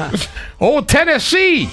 au 0.60 0.82
Tennessee, 0.82 1.68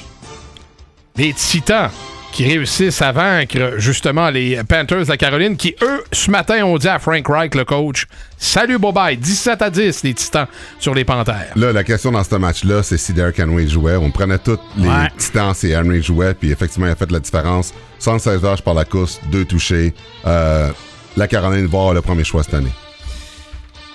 les 1.15 1.33
Titans 1.33 1.89
qui 2.31 2.45
réussissent 2.45 3.01
à 3.01 3.11
vaincre 3.11 3.73
justement 3.77 4.29
les 4.29 4.61
Panthers 4.63 5.03
de 5.03 5.09
la 5.09 5.17
Caroline 5.17 5.57
qui, 5.57 5.75
eux, 5.81 6.03
ce 6.11 6.29
matin, 6.31 6.63
ont 6.63 6.77
dit 6.77 6.87
à 6.87 6.99
Frank 6.99 7.27
Reich, 7.27 7.55
le 7.55 7.65
coach, 7.65 8.05
Salut 8.37 8.77
Bobby, 8.77 9.17
17 9.17 9.61
à 9.61 9.69
10 9.69 10.03
les 10.03 10.13
Titans 10.13 10.47
sur 10.79 10.93
les 10.95 11.03
Panthers. 11.03 11.51
Là, 11.55 11.73
la 11.73 11.83
question 11.83 12.11
dans 12.11 12.23
ce 12.23 12.35
match-là, 12.35 12.83
c'est 12.83 12.97
si 12.97 13.11
Derrick 13.13 13.39
Henry 13.39 13.67
jouait. 13.69 13.95
On 13.97 14.11
prenait 14.11 14.37
tous 14.37 14.59
les 14.77 14.87
Ouais. 14.87 15.09
Titans 15.17 15.53
si 15.53 15.75
Henry 15.75 16.01
jouait, 16.01 16.33
puis 16.33 16.51
effectivement, 16.51 16.87
il 16.87 16.91
a 16.91 16.95
fait 16.95 17.11
la 17.11 17.19
différence. 17.19 17.73
116 17.99 18.41
verges 18.41 18.61
par 18.61 18.73
la 18.75 18.85
course, 18.85 19.19
deux 19.31 19.43
touchés. 19.45 19.93
Euh, 20.25 20.69
la 21.17 21.27
Caroline 21.27 21.65
va 21.65 21.77
avoir 21.79 21.93
le 21.93 22.01
premier 22.01 22.23
choix 22.23 22.43
cette 22.43 22.53
année. 22.53 22.71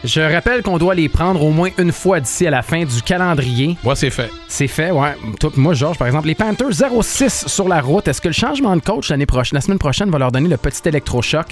Je 0.05 0.21
rappelle 0.21 0.63
qu'on 0.63 0.77
doit 0.77 0.95
les 0.95 1.09
prendre 1.09 1.43
au 1.43 1.51
moins 1.51 1.71
une 1.79 1.91
fois 1.91 2.21
d'ici 2.21 2.47
à 2.47 2.51
la 2.51 2.61
fin 2.61 2.85
du 2.85 3.01
calendrier. 3.01 3.79
Moi, 3.83 3.97
c'est 3.97 4.11
fait. 4.11 4.31
C'est 4.49 4.69
fait, 4.69 4.91
ouais. 4.91 5.15
Toi, 5.41 5.51
moi, 5.57 5.73
Georges, 5.73 5.97
par 5.97 6.07
exemple, 6.07 6.27
les 6.27 6.35
Panthers 6.35 6.73
0-6 6.73 7.49
sur 7.49 7.69
la 7.69 7.81
route. 7.81 8.07
Est-ce 8.07 8.21
que 8.21 8.29
le 8.29 8.35
changement 8.35 8.77
de 8.77 8.83
coach 8.83 9.09
l'année 9.09 9.25
prochaine, 9.25 9.57
la 9.57 9.63
semaine 9.63 9.79
prochaine, 9.79 10.11
va 10.11 10.19
leur 10.19 10.31
donner 10.31 10.51
le 10.51 10.59
petit 10.59 10.87
électrochoc? 10.87 11.47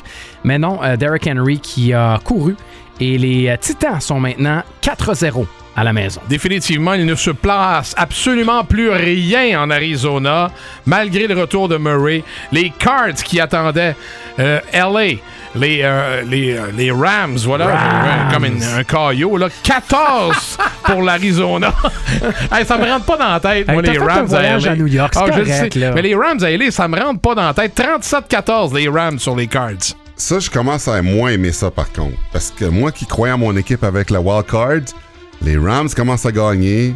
Mais 0.45 0.59
non, 0.59 0.81
euh, 0.83 0.99
Derrick 0.99 1.27
Henry 1.27 1.61
qui 1.61 1.95
a 1.95 2.21
couru 2.23 2.55
et 3.01 3.17
les 3.17 3.49
euh, 3.49 3.57
Titans 3.59 4.03
sont 4.03 4.21
maintenant 4.21 4.63
4-0 4.83 5.47
à 5.75 5.85
la 5.85 5.93
maison. 5.95 6.21
Définitivement, 6.29 6.93
il 6.93 7.07
ne 7.07 7.15
se 7.15 7.31
place 7.31 7.95
absolument 7.97 8.65
plus 8.65 8.91
rien 8.91 9.63
en 9.63 9.71
Arizona, 9.71 10.51
malgré 10.85 11.27
le 11.27 11.41
retour 11.41 11.69
de 11.69 11.79
Murray. 11.79 12.23
Les 12.53 12.71
Cards 12.71 13.15
qui 13.15 13.41
attendaient 13.41 13.97
euh, 14.39 14.61
LA, 14.73 15.17
les, 15.55 15.81
euh, 15.83 16.23
les, 16.23 16.55
euh, 16.57 16.71
les 16.77 16.91
Rams, 16.91 17.37
voilà, 17.45 17.67
Rams. 17.67 18.33
comme 18.33 18.45
une- 18.47 18.63
un 18.63 18.85
caillot, 18.85 19.37
là, 19.37 19.49
14 19.63 20.57
pour 20.85 21.03
l'Arizona. 21.03 21.73
Hey, 22.53 22.65
ça 22.67 22.77
me 22.79 22.85
rentre 22.91 23.05
pas 23.07 23.17
dans 23.17 23.29
la 23.33 23.41
tête, 23.41 23.69
Hey, 23.69 23.75
moi, 23.75 23.83
les 23.83 23.93
fait 23.93 23.99
un 23.99 24.05
Rams 24.07 24.27
voyage 24.27 24.65
LA. 24.67 24.73
à 24.73 24.77
New 24.77 24.87
York, 24.87 25.13
c'est 25.15 25.21
Ah, 25.21 25.39
je 25.39 25.45
sais. 25.45 25.79
là. 25.79 25.93
Mais 25.93 26.03
les 26.03 26.15
Rams 26.15 26.43
à 26.43 26.51
LA, 26.51 26.71
ça 26.71 26.87
me 26.89 26.99
rentre 27.01 27.21
pas 27.21 27.35
dans 27.35 27.45
la 27.47 27.55
tête. 27.55 27.75
37-14, 27.75 28.75
les 28.75 28.89
Rams 28.89 29.19
sur 29.19 29.35
les 29.37 29.47
Cards. 29.47 29.95
Ça, 30.17 30.39
je 30.39 30.51
commence 30.51 30.87
à 30.89 31.01
moins 31.03 31.31
aimer 31.31 31.53
ça 31.53 31.71
par 31.71 31.91
contre. 31.91 32.17
Parce 32.33 32.51
que 32.57 32.67
moi 32.67 32.93
qui 32.93 33.07
croyais 33.07 33.33
à 33.33 33.37
mon 33.37 33.57
équipe 33.57 33.83
avec 33.83 34.11
la 34.11 34.21
wild 34.21 34.47
card, 34.47 34.95
les 35.41 35.57
Rams 35.57 35.89
commencent 35.97 36.27
à 36.27 36.33
gagner. 36.33 36.95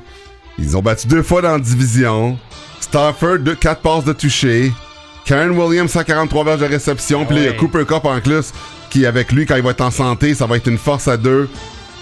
Ils 0.59 0.77
ont 0.77 0.83
battu 0.83 1.07
deux 1.09 1.23
fois 1.23 1.43
dans 1.43 1.53
la 1.53 1.59
division. 1.59 2.39
Stafford, 2.81 3.39
deux, 3.41 3.55
quatre 3.57 3.81
passes 3.81 4.05
de 4.05 4.13
toucher. 4.13 4.73
Karen 5.27 5.51
Williams, 5.51 5.91
143 5.91 6.45
verges 6.45 6.61
de 6.61 6.67
réception. 6.67 7.25
Puis 7.27 7.35
là, 7.37 7.43
il 7.43 7.45
y 7.45 7.49
a 7.49 7.51
Ouais. 7.51 7.57
Cooper 7.57 7.85
Cup 7.85 8.05
en 8.05 8.21
plus, 8.21 8.53
qui 8.91 9.05
avec 9.05 9.33
lui, 9.33 9.45
quand 9.45 9.57
il 9.57 9.63
va 9.63 9.71
être 9.71 9.81
en 9.81 9.91
santé, 9.91 10.35
ça 10.35 10.47
va 10.47 10.57
être 10.57 10.69
une 10.69 10.79
force 10.79 11.09
à 11.09 11.17
deux. 11.17 11.49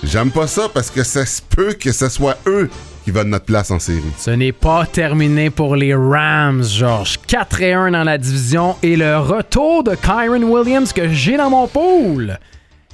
J'aime 0.03 0.31
pas 0.31 0.47
ça 0.47 0.69
parce 0.73 0.91
que 0.91 1.03
ça 1.03 1.25
se 1.25 1.41
peut 1.41 1.73
que 1.73 1.91
ce 1.91 2.11
soit 2.11 2.37
eux 2.47 2.69
qui 3.05 3.11
vont 3.11 3.25
de 3.25 3.29
notre 3.29 3.47
place 3.47 3.71
en 3.71 3.79
série. 3.79 4.03
Ce 4.19 4.31
n'est 4.31 4.53
pas 4.53 4.85
terminé 4.87 5.49
pour 5.49 5.75
les 5.77 5.95
Rams, 5.95 6.63
Georges. 6.63 7.19
4 7.27 7.63
et 7.63 7.73
1 7.73 7.91
dans 7.93 8.05
la 8.05 8.19
division 8.19 8.77
et 8.83 8.97
le 8.97 9.19
retour 9.19 9.83
de 9.85 9.95
Kyron 9.95 10.43
Williams 10.43 10.93
que 10.93 11.09
j'ai 11.09 11.39
dans 11.39 11.49
mon 11.49 11.67
pool 11.67 12.39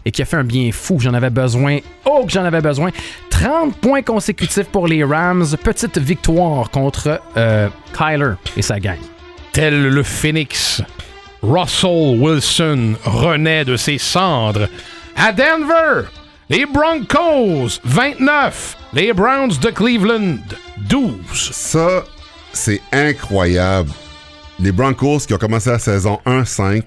et 0.04 0.12
qui 0.12 0.22
a 0.22 0.24
fait 0.24 0.36
un 0.36 0.44
bien 0.44 0.70
fou. 0.72 0.98
J'en 1.00 1.14
avais 1.14 1.30
besoin. 1.30 1.78
Oh, 2.04 2.24
que 2.24 2.32
j'en 2.32 2.44
avais 2.44 2.60
besoin. 2.60 2.90
30 3.30 3.76
points 3.76 4.02
consécutifs 4.02 4.66
pour 4.68 4.86
les 4.86 5.02
Rams. 5.02 5.44
Petite 5.62 5.98
victoire 5.98 6.70
contre 6.70 7.20
euh, 7.36 7.68
Kyler 7.96 8.34
et 8.56 8.62
sa 8.62 8.78
gang. 8.78 8.98
Tel 9.52 9.88
le 9.88 10.02
phénix, 10.04 10.80
Russell 11.42 12.18
Wilson 12.20 12.94
renaît 13.04 13.64
de 13.64 13.76
ses 13.76 13.98
cendres 13.98 14.68
À 15.16 15.32
Denver, 15.32 16.08
les 16.48 16.66
Broncos, 16.66 17.80
29. 17.84 18.76
Les 18.92 19.12
Browns 19.12 19.58
de 19.60 19.70
Cleveland, 19.70 20.38
12. 20.88 21.14
Ça, 21.52 22.04
c'est 22.52 22.80
incroyable. 22.92 23.90
Les 24.60 24.72
Broncos 24.72 25.20
qui 25.26 25.34
ont 25.34 25.38
commencé 25.38 25.70
la 25.70 25.78
saison 25.78 26.20
1-5, 26.26 26.82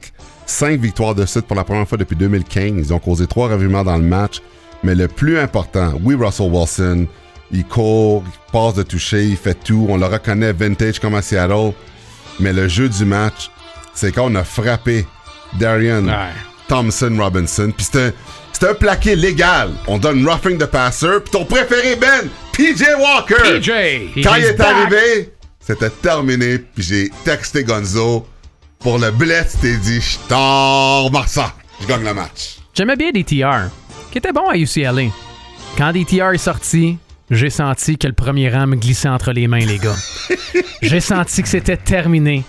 5 0.45 0.79
victoires 0.79 1.15
de 1.15 1.25
suite 1.25 1.45
pour 1.47 1.57
la 1.57 1.63
première 1.63 1.87
fois 1.87 1.97
depuis 1.97 2.15
2015. 2.15 2.73
Ils 2.77 2.93
ont 2.93 2.99
causé 2.99 3.27
3 3.27 3.49
revirements 3.49 3.83
dans 3.83 3.97
le 3.97 4.03
match. 4.03 4.41
Mais 4.83 4.95
le 4.95 5.07
plus 5.07 5.37
important, 5.39 5.93
oui, 6.03 6.15
Russell 6.15 6.49
Wilson, 6.51 7.07
il 7.51 7.65
court, 7.65 8.23
il 8.25 8.51
passe 8.51 8.73
de 8.75 8.83
toucher, 8.83 9.25
il 9.25 9.37
fait 9.37 9.53
tout. 9.53 9.85
On 9.89 9.97
le 9.97 10.05
reconnaît 10.05 10.53
vintage 10.53 10.99
comme 10.99 11.15
à 11.15 11.21
Seattle. 11.21 11.73
Mais 12.39 12.53
le 12.53 12.67
jeu 12.67 12.89
du 12.89 13.05
match, 13.05 13.49
c'est 13.93 14.11
quand 14.11 14.25
on 14.31 14.35
a 14.35 14.43
frappé 14.43 15.05
Darian 15.53 16.05
Thompson 16.67 17.15
Robinson. 17.19 17.71
Puis 17.75 17.85
c'était 17.85 18.13
un 18.67 18.73
plaqué 18.73 19.15
légal. 19.15 19.71
On 19.87 19.97
donne 19.97 20.27
roughing 20.27 20.57
the 20.57 20.65
passer. 20.65 21.19
Puis 21.23 21.31
ton 21.31 21.45
préféré, 21.45 21.95
Ben, 21.95 22.29
PJ 22.53 22.83
Walker. 22.99 23.59
PJ. 23.59 24.23
Quand 24.23 24.35
il 24.35 24.45
est 24.45 24.59
arrivé, 24.59 25.33
c'était 25.59 25.89
terminé. 25.89 26.57
Puis 26.59 26.83
j'ai 26.83 27.09
texté 27.23 27.63
Gonzo 27.63 28.25
pour 28.79 28.97
le 28.97 29.11
blitz. 29.11 29.57
T'es 29.61 29.77
dit, 29.77 30.01
je 30.01 30.17
t'en 30.27 31.11
ça. 31.27 31.53
Je 31.81 31.87
gagne 31.87 32.03
le 32.03 32.13
match. 32.13 32.57
J'aimais 32.73 32.95
bien 32.95 33.11
DTR, 33.11 33.69
qui 34.11 34.17
était 34.17 34.31
bon 34.31 34.47
à 34.49 34.55
UCLA. 34.57 35.11
Quand 35.77 35.91
DTR 35.91 36.33
est 36.33 36.37
sorti, 36.37 36.97
j'ai 37.31 37.49
senti 37.49 37.97
que 37.97 38.07
le 38.07 38.13
premier 38.13 38.49
rang 38.49 38.67
me 38.67 38.75
glissait 38.75 39.09
entre 39.09 39.31
les 39.31 39.47
mains, 39.47 39.59
les 39.59 39.77
gars. 39.77 39.95
j'ai 40.81 40.99
senti 40.99 41.41
que 41.41 41.47
c'était 41.47 41.77
terminé 41.77 42.43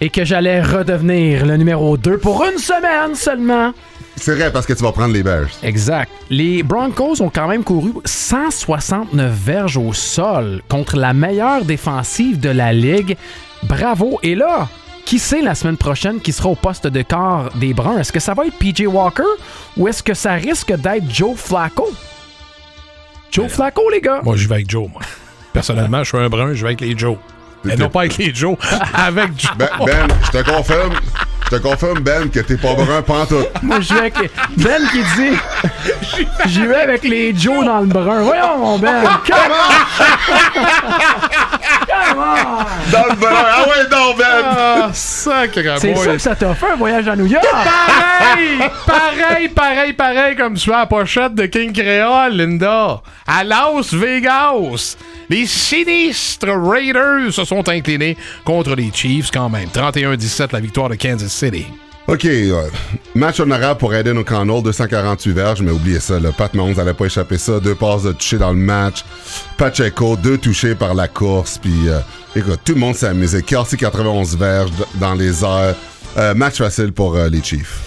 et 0.00 0.08
que 0.08 0.24
j'allais 0.24 0.62
redevenir 0.62 1.44
le 1.44 1.56
numéro 1.56 1.96
2 1.96 2.18
pour 2.18 2.44
une 2.44 2.58
semaine 2.58 3.14
seulement. 3.14 3.72
C'est 4.16 4.34
vrai 4.34 4.52
parce 4.52 4.66
que 4.66 4.72
tu 4.72 4.82
vas 4.82 4.92
prendre 4.92 5.14
les 5.14 5.22
Bears. 5.22 5.48
Exact. 5.62 6.10
Les 6.28 6.62
Broncos 6.62 7.22
ont 7.22 7.30
quand 7.30 7.48
même 7.48 7.64
couru 7.64 7.92
169 8.04 9.32
verges 9.32 9.76
au 9.76 9.92
sol 9.92 10.62
contre 10.68 10.96
la 10.96 11.14
meilleure 11.14 11.64
défensive 11.64 12.38
de 12.38 12.50
la 12.50 12.72
ligue. 12.72 13.16
Bravo. 13.62 14.18
Et 14.22 14.34
là, 14.34 14.68
qui 15.06 15.18
sait 15.18 15.42
la 15.42 15.54
semaine 15.54 15.76
prochaine 15.76 16.20
qui 16.20 16.32
sera 16.32 16.50
au 16.50 16.54
poste 16.54 16.86
de 16.86 17.02
quart 17.02 17.50
des 17.56 17.72
Bruns? 17.72 17.98
Est-ce 17.98 18.12
que 18.12 18.20
ça 18.20 18.34
va 18.34 18.46
être 18.46 18.58
PJ 18.58 18.86
Walker 18.86 19.22
ou 19.76 19.88
est-ce 19.88 20.02
que 20.02 20.14
ça 20.14 20.34
risque 20.34 20.72
d'être 20.72 21.10
Joe 21.10 21.36
Flacco? 21.36 21.88
Joe 23.30 23.48
Flacco, 23.48 23.88
les 23.90 24.00
gars. 24.00 24.20
Moi, 24.22 24.36
je 24.36 24.48
vais 24.48 24.54
avec 24.56 24.70
Joe, 24.70 24.88
moi. 24.90 25.02
Personnellement, 25.52 26.02
je 26.04 26.08
suis 26.08 26.18
un 26.18 26.28
brun, 26.28 26.54
je 26.54 26.62
vais 26.62 26.68
avec 26.68 26.80
les 26.80 26.96
Joe. 26.96 27.16
Et 27.68 27.76
non 27.76 27.90
pas 27.90 28.00
avec 28.00 28.16
les 28.16 28.34
Joe, 28.34 28.56
avec 28.94 29.28
Joe. 29.38 29.50
Ben, 29.58 29.68
ben, 29.84 30.08
je 30.24 30.30
te 30.38 30.50
confirme. 30.50 30.94
Je 31.50 31.56
te 31.56 31.62
confirme, 31.62 31.98
Ben, 31.98 32.30
que 32.30 32.38
t'es 32.40 32.56
pas 32.56 32.74
brun 32.74 33.02
pantoute. 33.02 33.48
Moi, 33.62 33.80
je 33.80 33.92
vais 33.92 34.00
avec 34.00 34.14
Ben 34.56 34.80
qui 34.92 35.02
dit 35.16 35.36
J'y 36.46 36.64
vais 36.64 36.82
avec 36.82 37.02
les 37.02 37.36
Joe 37.36 37.64
dans 37.64 37.80
le 37.80 37.86
brun. 37.86 38.22
Voyons, 38.22 38.58
mon 38.58 38.78
Ben. 38.78 39.02
On! 39.32 39.36
Dans 42.14 43.04
le. 43.04 43.26
Ah 43.26 43.64
ouais, 43.68 43.88
non, 43.90 44.14
Ben. 44.16 44.26
Ah, 44.44 44.90
sacré 44.92 45.64
C'est 45.78 45.94
ça 45.94 46.12
que 46.12 46.18
ça 46.18 46.34
t'a 46.34 46.54
fait 46.54 46.72
un 46.72 46.76
voyage 46.76 47.08
à 47.08 47.16
New 47.16 47.26
York? 47.26 47.44
Pareil, 47.52 48.70
pareil, 48.86 49.48
pareil, 49.48 49.92
pareil, 49.92 50.36
comme 50.36 50.56
sur 50.56 50.72
la 50.72 50.86
pochette 50.86 51.34
de 51.34 51.46
King 51.46 51.72
Creole, 51.72 52.32
Linda. 52.32 53.00
À 53.26 53.44
Las 53.44 53.92
Vegas, 53.92 54.96
les 55.28 55.46
sinistres 55.46 56.48
Raiders 56.48 57.32
se 57.32 57.44
sont 57.44 57.68
inclinés 57.68 58.16
contre 58.44 58.74
les 58.74 58.90
Chiefs 58.92 59.30
quand 59.32 59.48
même. 59.48 59.68
31-17, 59.68 60.52
la 60.52 60.60
victoire 60.60 60.88
de 60.88 60.96
Kansas 60.96 61.32
City. 61.32 61.66
OK, 62.10 62.24
euh, 62.24 62.68
match 63.14 63.38
honorable 63.38 63.78
pour 63.78 63.94
Aiden 63.94 64.18
O'Connell, 64.18 64.64
248 64.64 65.32
verges, 65.32 65.62
mais 65.62 65.70
oubliez 65.70 66.00
ça, 66.00 66.18
le 66.18 66.32
Pat 66.32 66.52
Mahomes 66.54 66.74
n'allait 66.74 66.92
pas 66.92 67.04
échapper 67.04 67.38
ça. 67.38 67.60
Deux 67.60 67.76
passes 67.76 68.02
de 68.02 68.10
toucher 68.10 68.36
dans 68.36 68.50
le 68.50 68.58
match. 68.58 69.04
Pacheco, 69.56 70.16
deux 70.16 70.36
touchés 70.36 70.74
par 70.74 70.94
la 70.94 71.06
course. 71.06 71.58
Puis, 71.58 71.88
euh, 71.88 72.00
écoute, 72.34 72.58
tout 72.64 72.74
le 72.74 72.80
monde 72.80 72.96
s'est 72.96 73.06
amusé. 73.06 73.44
Kelsey, 73.44 73.76
91 73.76 74.36
verges 74.36 74.72
dans 74.96 75.14
les. 75.14 75.44
Euh, 75.44 76.34
match 76.34 76.56
facile 76.56 76.92
pour 76.92 77.14
euh, 77.14 77.28
les 77.28 77.44
Chiefs. 77.44 77.78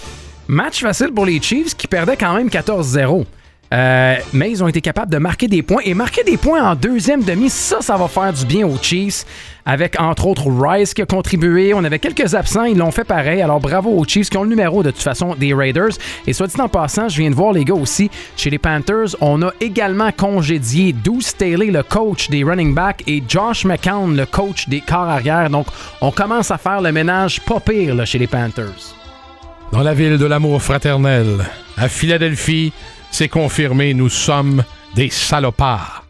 Match 0.47 0.79
facile 0.79 1.11
pour 1.13 1.25
les 1.25 1.41
Chiefs 1.41 1.75
qui 1.75 1.87
perdaient 1.87 2.15
quand 2.15 2.33
même 2.33 2.47
14-0. 2.47 3.25
Euh, 3.73 4.17
mais 4.33 4.51
ils 4.51 4.63
ont 4.63 4.67
été 4.67 4.81
capables 4.81 5.11
de 5.11 5.17
marquer 5.17 5.47
des 5.47 5.63
points. 5.63 5.81
Et 5.83 5.95
marquer 5.95 6.23
des 6.23 6.37
points 6.37 6.63
en 6.63 6.75
deuxième 6.75 7.23
demi, 7.23 7.49
ça, 7.49 7.81
ça 7.81 7.97
va 7.97 8.07
faire 8.07 8.31
du 8.31 8.45
bien 8.45 8.67
aux 8.67 8.77
Chiefs. 8.79 9.25
Avec 9.65 9.99
entre 9.99 10.27
autres 10.27 10.51
Rice 10.51 10.93
qui 10.93 11.01
a 11.01 11.05
contribué. 11.05 11.73
On 11.73 11.83
avait 11.83 11.97
quelques 11.97 12.35
absents, 12.35 12.65
ils 12.65 12.77
l'ont 12.77 12.91
fait 12.91 13.05
pareil. 13.05 13.41
Alors 13.41 13.59
bravo 13.59 13.89
aux 13.89 14.05
Chiefs 14.05 14.29
qui 14.29 14.37
ont 14.37 14.43
le 14.43 14.49
numéro 14.49 14.83
de 14.83 14.91
toute 14.91 15.01
façon 15.01 15.35
des 15.35 15.53
Raiders. 15.53 15.93
Et 16.27 16.33
soit 16.33 16.47
dit 16.47 16.59
en 16.59 16.69
passant, 16.69 17.07
je 17.09 17.17
viens 17.17 17.29
de 17.29 17.35
voir 17.35 17.53
les 17.53 17.63
gars 17.63 17.73
aussi. 17.73 18.11
Chez 18.35 18.49
les 18.49 18.59
Panthers, 18.59 19.15
on 19.21 19.41
a 19.41 19.51
également 19.61 20.11
congédié 20.11 20.93
Deuce 20.93 21.27
Staley, 21.27 21.67
le 21.67 21.81
coach 21.81 22.29
des 22.29 22.43
running 22.43 22.75
backs, 22.75 23.03
et 23.07 23.23
Josh 23.27 23.63
McCown, 23.65 24.15
le 24.15 24.25
coach 24.25 24.67
des 24.67 24.81
corps 24.81 25.09
arrière. 25.09 25.49
Donc 25.49 25.67
on 26.01 26.11
commence 26.11 26.51
à 26.51 26.57
faire 26.57 26.81
le 26.81 26.91
ménage 26.91 27.39
pas 27.41 27.61
pire 27.61 28.05
chez 28.05 28.19
les 28.19 28.27
Panthers. 28.27 28.95
Dans 29.71 29.81
la 29.81 29.93
ville 29.93 30.17
de 30.17 30.25
l'amour 30.25 30.61
fraternel, 30.61 31.45
à 31.77 31.87
Philadelphie, 31.87 32.73
c'est 33.13 33.29
confirmé, 33.29 33.93
nous 33.93 34.09
sommes 34.09 34.63
des 34.95 35.09
salopards. 35.11 36.03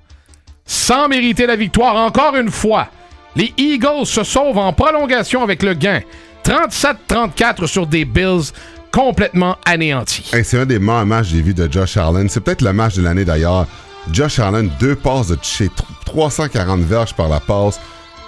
Sans 0.66 1.10
mériter 1.10 1.46
la 1.46 1.58
victoire 1.58 1.98
encore 1.98 2.36
une 2.38 2.50
fois, 2.50 2.88
les 3.36 3.54
Eagles 3.58 4.06
se 4.06 4.24
sauvent 4.24 4.58
en 4.58 4.72
prolongation 4.72 5.44
avec 5.44 5.64
le 5.64 5.74
gain. 5.74 6.00
37-34 6.46 7.68
sur 7.68 7.88
des 7.88 8.06
Bills 8.06 8.52
complètement 8.92 9.58
anéantis. 9.66 10.32
Hey, 10.34 10.46
c'est 10.46 10.60
un 10.60 10.66
des 10.66 10.80
meilleurs 10.80 11.06
matchs 11.06 11.28
que 11.28 11.36
j'ai 11.36 11.42
vu 11.42 11.54
de 11.54 11.70
Josh 11.70 11.98
Allen. 11.98 12.30
C'est 12.30 12.40
peut-être 12.40 12.62
le 12.62 12.72
match 12.72 12.96
de 12.96 13.02
l'année 13.02 13.26
d'ailleurs. 13.26 13.68
Josh 14.12 14.40
Allen, 14.40 14.72
deux 14.80 14.96
passes 14.96 15.28
de 15.28 15.36
toucher, 15.36 15.68
tr- 15.68 15.84
340 16.06 16.82
verges 16.82 17.14
par 17.14 17.28
la 17.28 17.40
passe, 17.42 17.80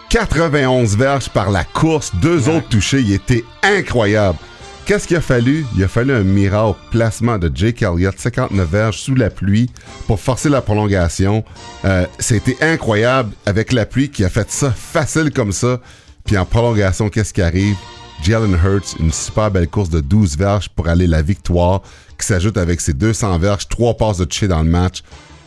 91 0.09 0.97
verges 0.97 1.29
par 1.29 1.49
la 1.49 1.63
course, 1.63 2.11
deux 2.15 2.49
autres 2.49 2.67
touchés. 2.69 2.99
Il 2.99 3.13
était 3.13 3.45
incroyable. 3.63 4.37
Qu'est-ce 4.85 5.07
qu'il 5.07 5.17
a 5.17 5.21
fallu? 5.21 5.65
Il 5.75 5.83
a 5.83 5.87
fallu 5.87 6.13
un 6.13 6.21
miracle 6.23 6.77
placement 6.91 7.39
de 7.39 7.49
Jake 7.53 7.81
Elliott, 7.81 8.13
59 8.19 8.69
verges 8.69 8.97
sous 8.99 9.15
la 9.15 9.31
pluie 9.31 9.67
pour 10.05 10.19
forcer 10.19 10.47
la 10.47 10.61
prolongation. 10.61 11.43
Euh, 11.85 12.05
C'était 12.19 12.55
incroyable 12.61 13.31
avec 13.47 13.71
la 13.71 13.87
pluie 13.87 14.09
qui 14.09 14.23
a 14.23 14.29
fait 14.29 14.51
ça 14.51 14.69
facile 14.71 15.31
comme 15.31 15.51
ça. 15.51 15.79
Puis 16.23 16.37
en 16.37 16.45
prolongation, 16.45 17.09
qu'est-ce 17.09 17.33
qui 17.33 17.41
arrive? 17.41 17.75
Jalen 18.23 18.53
Hurts, 18.63 18.95
une 18.99 19.11
super 19.11 19.49
belle 19.49 19.67
course 19.67 19.89
de 19.89 20.01
12 20.01 20.37
verges 20.37 20.69
pour 20.69 20.87
aller 20.87 21.07
la 21.07 21.23
victoire, 21.23 21.81
qui 22.19 22.25
s'ajoute 22.27 22.57
avec 22.57 22.79
ses 22.79 22.93
200 22.93 23.39
verges, 23.39 23.67
3 23.67 23.95
passes 23.97 24.17
de 24.19 24.25
toucher 24.25 24.47
dans 24.47 24.61
le 24.61 24.69
match. 24.69 25.01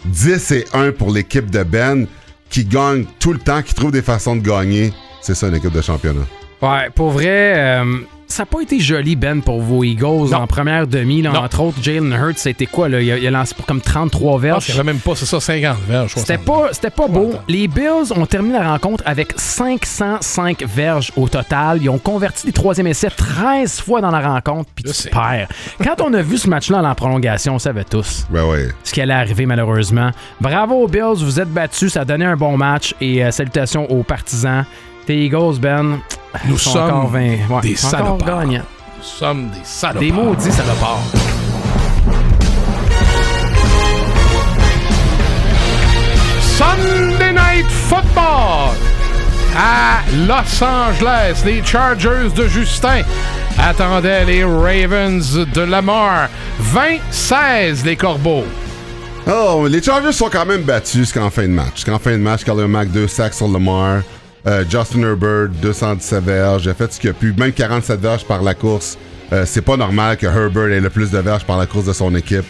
10 0.06 0.50
et 0.50 0.64
1 0.74 0.90
pour 0.92 1.12
l'équipe 1.12 1.48
de 1.48 1.62
Ben, 1.62 2.06
qui 2.50 2.64
gagne 2.64 3.04
tout 3.20 3.32
le 3.32 3.38
temps, 3.38 3.62
qui 3.62 3.72
trouve 3.74 3.92
des 3.92 4.02
façons 4.02 4.34
de 4.34 4.42
gagner. 4.42 4.92
C'est 5.22 5.34
ça 5.36 5.46
une 5.46 5.54
équipe 5.54 5.72
de 5.72 5.80
championnat. 5.80 6.26
Ouais, 6.60 6.90
pour 6.94 7.10
vrai, 7.10 7.54
euh, 7.56 7.98
ça 8.28 8.42
n'a 8.42 8.46
pas 8.46 8.60
été 8.60 8.78
joli, 8.78 9.16
Ben, 9.16 9.40
pour 9.42 9.60
vos 9.60 9.82
Eagles 9.84 10.30
Non. 10.30 10.34
en 10.38 10.46
première 10.46 10.86
demi. 10.86 11.22
là. 11.22 11.32
Entre 11.42 11.60
autres, 11.60 11.78
Jalen 11.82 12.12
Hurts, 12.12 12.38
c'était 12.38 12.66
quoi? 12.66 12.88
Là? 12.88 13.00
Il, 13.00 13.10
a, 13.10 13.18
il 13.18 13.26
a 13.26 13.30
lancé 13.30 13.54
pour 13.54 13.66
comme 13.66 13.80
33 13.80 14.18
Je 14.20 14.32
pense 14.32 14.40
verges. 14.42 14.68
y 14.68 14.72
avait 14.72 14.84
même 14.84 14.98
pas, 15.00 15.14
c'est 15.16 15.26
ça, 15.26 15.40
50 15.40 15.76
verges. 15.88 16.12
C'était 16.16 16.36
60. 16.36 16.44
pas, 16.44 16.68
c'était 16.72 16.90
pas 16.90 17.08
beau. 17.08 17.32
Les 17.48 17.66
Bills 17.68 18.12
ont 18.14 18.26
terminé 18.26 18.58
la 18.58 18.70
rencontre 18.72 19.02
avec 19.06 19.32
505 19.36 20.62
verges 20.64 21.12
au 21.16 21.28
total. 21.28 21.78
Ils 21.82 21.88
ont 21.90 21.98
converti 21.98 22.46
les 22.46 22.52
troisième 22.52 22.86
essais 22.86 23.08
13 23.10 23.80
fois 23.80 24.00
dans 24.00 24.10
la 24.10 24.20
rencontre, 24.20 24.68
puis 24.74 24.84
Je 24.86 24.92
tu 24.92 24.96
sais. 25.02 25.10
perds. 25.10 25.48
Quand 25.82 26.00
on 26.02 26.12
a 26.14 26.22
vu 26.22 26.38
ce 26.38 26.48
match-là 26.48 26.82
en 26.82 26.94
prolongation, 26.94 27.54
on 27.54 27.58
savait 27.58 27.84
tous 27.84 28.26
Ben 28.30 28.44
ouais. 28.44 28.68
ce 28.84 28.92
qui 28.92 29.00
allait 29.00 29.14
arriver 29.14 29.46
malheureusement. 29.46 30.10
Bravo 30.40 30.74
aux 30.84 30.88
Bills, 30.88 31.16
vous 31.22 31.40
êtes 31.40 31.48
battus, 31.52 31.92
ça 31.94 32.02
a 32.02 32.04
donné 32.04 32.24
un 32.24 32.36
bon 32.36 32.56
match 32.56 32.94
et 33.00 33.24
euh, 33.24 33.30
salutations 33.30 33.90
aux 33.90 34.02
partisans. 34.02 34.64
Tes 35.08 35.24
Eagles, 35.24 35.58
Ben, 35.58 36.00
Nous 36.46 36.58
sont 36.58 36.72
sommes 36.74 36.82
encore 36.90 37.08
vingt- 37.08 37.38
ouais, 37.48 37.60
des 37.62 37.76
sont 37.76 37.86
encore 37.86 38.18
salopards. 38.18 38.40
gagnants. 38.42 38.62
Nous 38.98 39.02
sommes 39.02 39.48
des 39.48 39.64
salopards. 39.64 40.02
Des 40.02 40.12
maudits 40.12 40.52
salopards. 40.52 41.00
Sunday 46.56 47.32
Night 47.32 47.66
Football 47.88 48.74
à 49.56 50.00
Los 50.26 50.62
Angeles. 50.62 51.42
Les 51.44 51.62
Chargers 51.64 52.30
de 52.34 52.46
Justin 52.48 53.02
attendaient 53.58 54.24
les 54.24 54.44
Ravens 54.44 55.36
de 55.54 55.60
Lamar. 55.62 56.28
20-16 56.60 57.84
les 57.84 57.96
Corbeaux. 57.96 58.44
Oh, 59.26 59.66
les 59.68 59.82
Chargers 59.82 60.12
sont 60.12 60.28
quand 60.30 60.46
même 60.46 60.62
battus 60.62 61.00
jusqu'en 61.00 61.30
fin 61.30 61.42
de 61.42 61.48
match. 61.48 61.76
Jusqu'en 61.76 61.98
fin 61.98 62.12
de 62.12 62.16
match, 62.22 62.44
Khalil 62.44 62.66
Mack, 62.66 62.90
2 62.90 63.06
sacs 63.08 63.34
sur 63.34 63.48
Lamar. 63.48 64.02
Euh, 64.46 64.64
Justin 64.68 65.02
Herbert, 65.02 65.48
217 65.60 66.24
verges. 66.24 66.64
Il 66.64 66.70
a 66.70 66.74
fait 66.74 66.92
ce 66.92 67.00
qu'il 67.00 67.10
a 67.10 67.12
pu, 67.12 67.34
même 67.36 67.52
47 67.52 68.00
verges 68.00 68.24
par 68.24 68.42
la 68.42 68.54
course. 68.54 68.96
Euh, 69.32 69.44
c'est 69.46 69.60
pas 69.62 69.76
normal 69.76 70.16
que 70.16 70.26
Herbert 70.26 70.68
ait 70.70 70.80
le 70.80 70.90
plus 70.90 71.10
de 71.10 71.18
verges 71.18 71.44
par 71.44 71.58
la 71.58 71.66
course 71.66 71.84
de 71.86 71.92
son 71.92 72.14
équipe. 72.14 72.44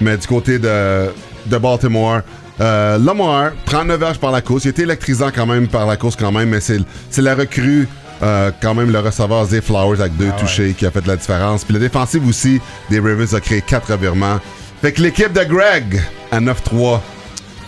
Mais 0.00 0.16
du 0.16 0.26
côté 0.26 0.58
de, 0.58 1.08
de 1.46 1.58
Baltimore, 1.58 2.20
euh, 2.60 2.96
Lamar, 2.98 3.50
39 3.66 3.98
verges 4.00 4.18
par 4.18 4.30
la 4.30 4.40
course. 4.40 4.64
Il 4.64 4.68
était 4.68 4.82
électrisant 4.82 5.30
quand 5.34 5.46
même 5.46 5.68
par 5.68 5.86
la 5.86 5.96
course 5.96 6.16
quand 6.16 6.32
même, 6.32 6.48
mais 6.50 6.60
c'est 6.60 6.78
c'est 7.10 7.22
la 7.22 7.34
recrue. 7.34 7.86
euh, 8.22 8.52
quand 8.62 8.74
même 8.74 8.92
le 8.92 9.00
receveur 9.00 9.44
Zay 9.46 9.60
Flowers 9.60 10.00
avec 10.00 10.16
deux 10.16 10.30
touchés 10.38 10.74
qui 10.74 10.86
a 10.86 10.90
fait 10.92 11.04
la 11.06 11.16
différence. 11.16 11.64
Puis 11.64 11.74
la 11.74 11.80
défensive 11.80 12.24
aussi 12.28 12.60
des 12.88 13.00
Ravens 13.00 13.34
a 13.34 13.40
créé 13.40 13.60
quatre 13.62 13.90
revirements. 13.92 14.38
Fait 14.80 14.92
que 14.92 15.02
l'équipe 15.02 15.32
de 15.32 15.42
Greg, 15.42 16.00
à 16.30 16.40
9-3, 16.40 17.00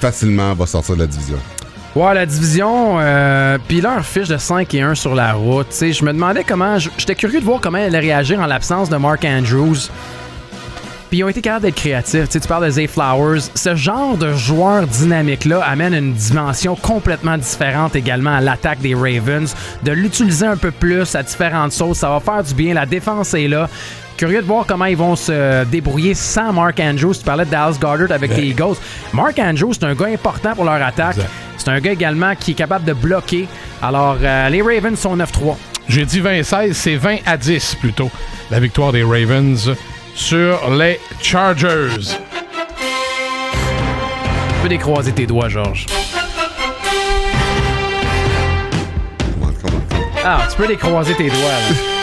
facilement 0.00 0.54
va 0.54 0.66
sortir 0.66 0.94
de 0.94 1.00
la 1.00 1.06
division. 1.08 1.38
Ouais, 1.94 2.12
la 2.12 2.26
division, 2.26 2.96
euh, 2.98 3.56
puis 3.68 3.80
leur 3.80 4.04
fiche 4.04 4.26
de 4.26 4.36
5 4.36 4.74
et 4.74 4.82
1 4.82 4.96
sur 4.96 5.14
la 5.14 5.32
route. 5.34 5.68
Je 5.80 6.04
me 6.04 6.12
demandais 6.12 6.42
comment. 6.42 6.76
J'étais 6.76 7.14
curieux 7.14 7.38
de 7.38 7.44
voir 7.44 7.60
comment 7.60 7.78
elle 7.78 7.94
allait 7.94 8.08
réagir 8.08 8.40
en 8.40 8.46
l'absence 8.46 8.90
de 8.90 8.96
Mark 8.96 9.24
Andrews. 9.24 9.76
Puis 11.08 11.20
ils 11.20 11.24
ont 11.24 11.28
été 11.28 11.40
capables 11.40 11.66
d'être 11.66 11.76
créatifs. 11.76 12.28
Tu 12.28 12.40
parles 12.40 12.64
de 12.64 12.70
Zay 12.70 12.88
Flowers. 12.88 13.42
Ce 13.54 13.76
genre 13.76 14.16
de 14.16 14.32
joueur 14.32 14.88
dynamique-là 14.88 15.62
amène 15.64 15.94
une 15.94 16.14
dimension 16.14 16.74
complètement 16.74 17.38
différente 17.38 17.94
également 17.94 18.34
à 18.34 18.40
l'attaque 18.40 18.80
des 18.80 18.96
Ravens. 18.96 19.54
De 19.84 19.92
l'utiliser 19.92 20.46
un 20.46 20.56
peu 20.56 20.72
plus 20.72 21.14
à 21.14 21.22
différentes 21.22 21.70
sauces, 21.70 21.98
ça 21.98 22.08
va 22.08 22.18
faire 22.18 22.42
du 22.42 22.54
bien. 22.54 22.74
La 22.74 22.86
défense 22.86 23.34
est 23.34 23.46
là. 23.46 23.68
Curieux 24.16 24.42
de 24.42 24.47
voir 24.47 24.64
comment 24.66 24.85
ils 24.85 24.97
vont 24.97 25.16
se 25.16 25.64
débrouiller 25.64 26.14
sans 26.14 26.52
Mark 26.52 26.78
Andrews. 26.78 27.14
Tu 27.14 27.25
parlais 27.25 27.44
de 27.44 27.50
Dallas 27.50 27.76
Goddard 27.80 28.12
avec 28.12 28.37
les 28.37 28.49
Eagles. 28.49 28.76
Mark 29.12 29.38
Andrews, 29.38 29.75
c'est 29.75 29.85
un 29.85 29.94
gars 29.94 30.06
important 30.06 30.54
pour 30.54 30.64
leur 30.64 30.80
attaque. 30.80 31.16
C'est 31.56 31.68
un 31.68 31.80
gars 31.80 31.92
également 31.92 32.35
qui 32.37 32.52
est 32.52 32.54
capable 32.54 32.85
de 32.85 32.92
bloquer. 32.92 33.49
Alors, 33.83 34.16
euh, 34.23 34.49
les 34.50 34.62
Ravens 34.62 34.99
sont 34.99 35.16
9-3. 35.16 35.56
J'ai 35.88 36.04
dit 36.04 36.21
20-16, 36.21 36.73
c'est 36.73 36.97
20 36.97 37.18
à 37.26 37.37
10 37.37 37.76
plutôt. 37.76 38.11
La 38.50 38.61
victoire 38.61 38.92
des 38.92 39.02
Ravens 39.02 39.73
sur 40.14 40.71
les 40.71 41.00
Chargers. 41.21 41.99
Tu 41.99 42.14
peux 44.62 44.68
décroiser 44.68 45.12
tes 45.12 45.26
doigts, 45.26 45.49
Georges. 45.49 45.87
Ah, 50.25 50.47
tu 50.50 50.56
peux 50.56 50.68
décroiser 50.68 51.14
tes 51.14 51.28
doigts. 51.28 51.37
Là. 51.37 51.76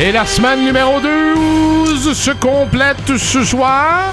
Et 0.00 0.10
la 0.10 0.26
semaine 0.26 0.64
numéro 0.64 1.00
12 1.00 2.12
se 2.14 2.32
complète 2.32 3.16
ce 3.16 3.44
soir. 3.44 4.12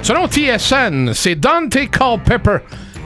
Selon 0.00 0.28
TSN, 0.28 1.12
c'est 1.12 1.34
Dante 1.34 1.76
Culpepper 1.90 2.58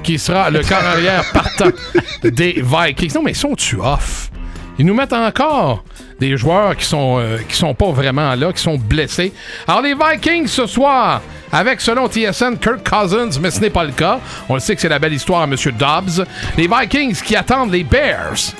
qui 0.02 0.18
sera 0.18 0.50
le 0.50 0.62
corps 0.62 0.84
arrière 0.84 1.24
partant 1.32 1.70
des 2.22 2.62
Vikings. 2.62 3.14
Non, 3.14 3.22
mais 3.22 3.32
ils 3.32 3.36
sont-tu 3.36 3.76
off? 3.80 4.30
Ils 4.78 4.84
nous 4.84 4.94
mettent 4.94 5.14
encore 5.14 5.84
des 6.20 6.36
joueurs 6.36 6.76
qui 6.76 6.84
sont, 6.84 7.18
euh, 7.18 7.38
qui 7.48 7.56
sont 7.56 7.74
pas 7.74 7.90
vraiment 7.90 8.34
là, 8.34 8.52
qui 8.52 8.62
sont 8.62 8.76
blessés. 8.76 9.32
Alors, 9.66 9.80
les 9.80 9.94
Vikings 9.94 10.46
ce 10.46 10.66
soir, 10.66 11.22
avec, 11.50 11.80
selon 11.80 12.08
TSN, 12.08 12.58
Kirk 12.60 12.88
Cousins, 12.88 13.40
mais 13.40 13.50
ce 13.50 13.60
n'est 13.60 13.70
pas 13.70 13.84
le 13.84 13.92
cas. 13.92 14.20
On 14.48 14.54
le 14.54 14.60
sait 14.60 14.74
que 14.74 14.82
c'est 14.82 14.88
la 14.88 14.98
belle 14.98 15.14
histoire 15.14 15.40
à 15.40 15.44
M. 15.44 15.56
Dobbs. 15.78 16.26
Les 16.58 16.68
Vikings 16.68 17.16
qui 17.22 17.34
attendent 17.34 17.72
les 17.72 17.84
Bears. 17.84 18.52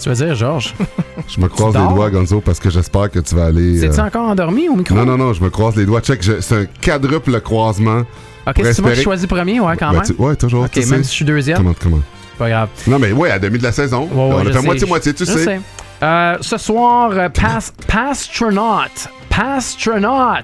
Tu 0.00 0.08
veux 0.08 0.14
dire, 0.14 0.34
Georges? 0.34 0.74
Je 1.28 1.40
me 1.40 1.48
croise 1.48 1.74
les 1.74 1.80
doigts, 1.94 2.10
Gonzo, 2.10 2.40
parce 2.40 2.60
que 2.60 2.70
j'espère 2.70 3.10
que 3.10 3.18
tu 3.18 3.34
vas 3.34 3.46
aller. 3.46 3.78
C'est-tu 3.80 3.98
euh, 4.00 4.04
encore 4.04 4.28
endormi 4.28 4.68
au 4.68 4.76
micro? 4.76 4.94
Non, 4.94 5.04
non, 5.04 5.16
non, 5.16 5.32
je 5.32 5.42
me 5.42 5.50
croise 5.50 5.74
les 5.76 5.86
doigts. 5.86 6.00
Check, 6.00 6.22
je- 6.22 6.40
c'est 6.40 6.54
un 6.54 6.66
quadruple 6.82 7.40
croisement. 7.40 8.02
Ok, 8.46 8.60
c'est 8.62 8.80
moi 8.82 8.92
qui 8.92 9.02
choisis 9.02 9.26
premier, 9.26 9.58
ouais, 9.58 9.76
quand 9.76 9.90
Ben, 9.90 9.94
même. 9.98 10.02
tu- 10.06 10.12
ouais, 10.22 10.36
toujours. 10.36 10.64
Ok, 10.64 10.76
même 10.76 11.02
si 11.02 11.10
je 11.10 11.14
suis 11.14 11.24
deuxième, 11.24 11.56
Comment, 11.56 11.74
comment? 11.80 12.00
pas 12.38 12.48
grave. 12.48 12.68
Non, 12.86 12.98
mais 12.98 13.12
ouais, 13.12 13.30
à 13.30 13.38
demi 13.38 13.58
de 13.58 13.62
la 13.62 13.72
saison. 13.72 14.08
Ouais, 14.12 14.16
ouais, 14.34 14.42
on 14.44 14.46
a 14.46 14.52
fait 14.52 14.62
moitié-moitié, 14.62 15.14
tu 15.14 15.24
Je 15.24 15.32
sais. 15.32 15.60
Euh, 16.02 16.36
ce 16.42 16.58
soir, 16.58 17.10
euh, 17.14 17.28
pas 17.30 17.58
Pastronaut. 17.88 18.82
Pastronaut. 19.30 20.42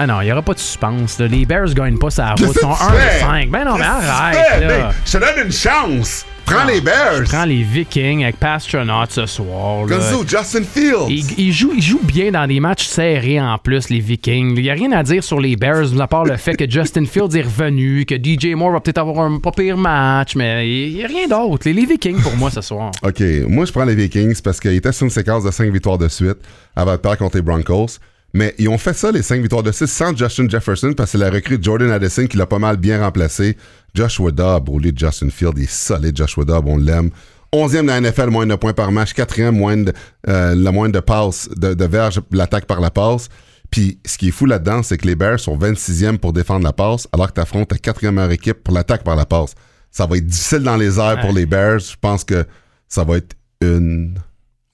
Ah 0.00 0.06
non, 0.06 0.20
il 0.20 0.26
n'y 0.26 0.32
aura 0.32 0.42
pas 0.42 0.54
de 0.54 0.58
suspense. 0.58 1.18
là. 1.18 1.26
Les 1.26 1.44
Bears 1.44 1.74
gagnent 1.74 1.98
pas 1.98 2.10
sa 2.10 2.30
route. 2.30 2.40
Ils 2.40 2.46
sont 2.46 2.52
que 2.72 2.78
tu 2.78 2.82
1 2.84 2.90
fais? 2.92 3.20
5. 3.20 3.50
Ben 3.50 3.64
non, 3.64 3.76
mais 3.76 3.84
arrête. 3.84 4.60
là. 4.68 4.90
Je 5.04 5.12
te 5.12 5.18
donne 5.18 5.46
une 5.46 5.52
chance. 5.52 6.24
Prends 6.50 6.64
les 6.64 6.80
Bears. 6.80 7.26
Je 7.26 7.30
prends 7.30 7.44
les 7.44 7.62
Vikings 7.62 8.22
avec 8.22 8.36
Pastronaut 8.38 9.04
ce 9.10 9.26
soir. 9.26 9.84
Gonzo, 9.86 10.24
Justin 10.26 10.62
Fields. 10.62 11.10
Ils, 11.10 11.38
ils 11.38 11.52
jouent, 11.52 11.74
ils 11.76 11.82
jouent 11.82 12.00
bien 12.02 12.30
dans 12.30 12.46
des 12.46 12.58
matchs 12.58 12.86
serrés 12.86 13.38
en 13.38 13.58
plus, 13.58 13.90
les 13.90 14.00
Vikings. 14.00 14.54
Il 14.56 14.62
n'y 14.62 14.70
a 14.70 14.72
rien 14.72 14.92
à 14.92 15.02
dire 15.02 15.22
sur 15.22 15.40
les 15.40 15.56
Bears, 15.56 16.00
à 16.00 16.06
part 16.06 16.24
le 16.24 16.38
fait 16.38 16.56
que 16.56 16.68
Justin 16.68 17.04
Fields 17.04 17.36
est 17.36 17.42
revenu, 17.42 18.06
que 18.06 18.14
DJ 18.14 18.54
Moore 18.54 18.72
va 18.72 18.80
peut-être 18.80 18.96
avoir 18.96 19.26
un 19.26 19.38
pas 19.40 19.50
pire 19.50 19.76
match, 19.76 20.36
mais 20.36 20.88
il 20.88 20.94
n'y 20.94 21.04
a 21.04 21.06
rien 21.06 21.28
d'autre. 21.28 21.66
Les, 21.66 21.74
les 21.74 21.84
Vikings 21.84 22.22
pour 22.22 22.34
moi 22.34 22.50
ce 22.50 22.62
soir. 22.62 22.92
OK, 23.02 23.22
moi, 23.46 23.66
je 23.66 23.72
prends 23.72 23.84
les 23.84 23.94
Vikings 23.94 24.40
parce 24.40 24.58
qu'ils 24.58 24.72
étaient 24.76 24.92
sur 24.92 25.04
une 25.04 25.10
séquence 25.10 25.44
de 25.44 25.50
5 25.50 25.70
victoires 25.70 25.98
de 25.98 26.08
suite 26.08 26.38
avant 26.74 26.92
de 26.92 26.96
perdre 26.96 27.18
contre 27.18 27.36
les 27.36 27.42
Broncos. 27.42 27.98
Mais 28.34 28.54
ils 28.58 28.68
ont 28.68 28.78
fait 28.78 28.94
ça, 28.94 29.10
les 29.10 29.22
5 29.22 29.40
victoires 29.40 29.62
de 29.62 29.72
suite, 29.72 29.88
sans 29.88 30.14
Justin 30.14 30.48
Jefferson 30.48 30.92
parce 30.94 31.12
que 31.12 31.18
c'est 31.18 31.24
la 31.24 31.30
recrue 31.30 31.58
de 31.58 31.64
Jordan 31.64 31.90
Addison 31.90 32.26
qui 32.26 32.36
l'a 32.36 32.46
pas 32.46 32.58
mal 32.58 32.76
bien 32.76 33.02
remplacé. 33.02 33.56
Joshua 33.94 34.30
Dobb, 34.30 34.68
au 34.68 34.78
lieu 34.78 34.92
de 34.92 34.98
Justin 34.98 35.30
Field, 35.30 35.54
il 35.56 35.64
est 35.64 35.70
solide, 35.70 36.16
Joshua 36.16 36.44
Dobb, 36.44 36.66
on 36.66 36.76
l'aime. 36.76 37.10
11e 37.52 37.82
de 37.82 37.86
la 37.86 38.00
NFL, 38.00 38.28
moins 38.28 38.46
de 38.46 38.54
points 38.54 38.74
par 38.74 38.92
match. 38.92 39.14
4e, 39.14 39.52
moins 39.52 39.78
de, 39.78 39.92
euh, 40.28 40.54
la 40.54 40.70
moyenne 40.70 40.92
de 40.92 41.00
passes, 41.00 41.48
de, 41.56 41.72
de 41.72 41.84
verges, 41.86 42.20
l'attaque 42.30 42.66
par 42.66 42.80
la 42.80 42.90
passe. 42.90 43.28
Puis 43.70 43.98
ce 44.04 44.18
qui 44.18 44.28
est 44.28 44.30
fou 44.32 44.44
là-dedans, 44.46 44.82
c'est 44.82 44.98
que 44.98 45.06
les 45.06 45.14
Bears 45.14 45.40
sont 45.40 45.56
26e 45.56 46.18
pour 46.18 46.32
défendre 46.32 46.64
la 46.64 46.72
passe, 46.72 47.08
alors 47.12 47.28
que 47.28 47.34
tu 47.34 47.40
affrontes 47.40 47.68
ta 47.68 47.78
quatrième 47.78 48.14
meilleure 48.14 48.32
équipe 48.32 48.62
pour 48.62 48.74
l'attaque 48.74 49.04
par 49.04 49.16
la 49.16 49.24
passe. 49.24 49.54
Ça 49.90 50.06
va 50.06 50.18
être 50.18 50.26
difficile 50.26 50.60
dans 50.60 50.76
les 50.76 50.98
airs 50.98 51.20
pour 51.20 51.32
les 51.32 51.46
Bears. 51.46 51.78
Je 51.78 51.96
pense 51.98 52.24
que 52.24 52.44
ça 52.88 53.04
va 53.04 53.16
être 53.16 53.34
une, 53.60 54.14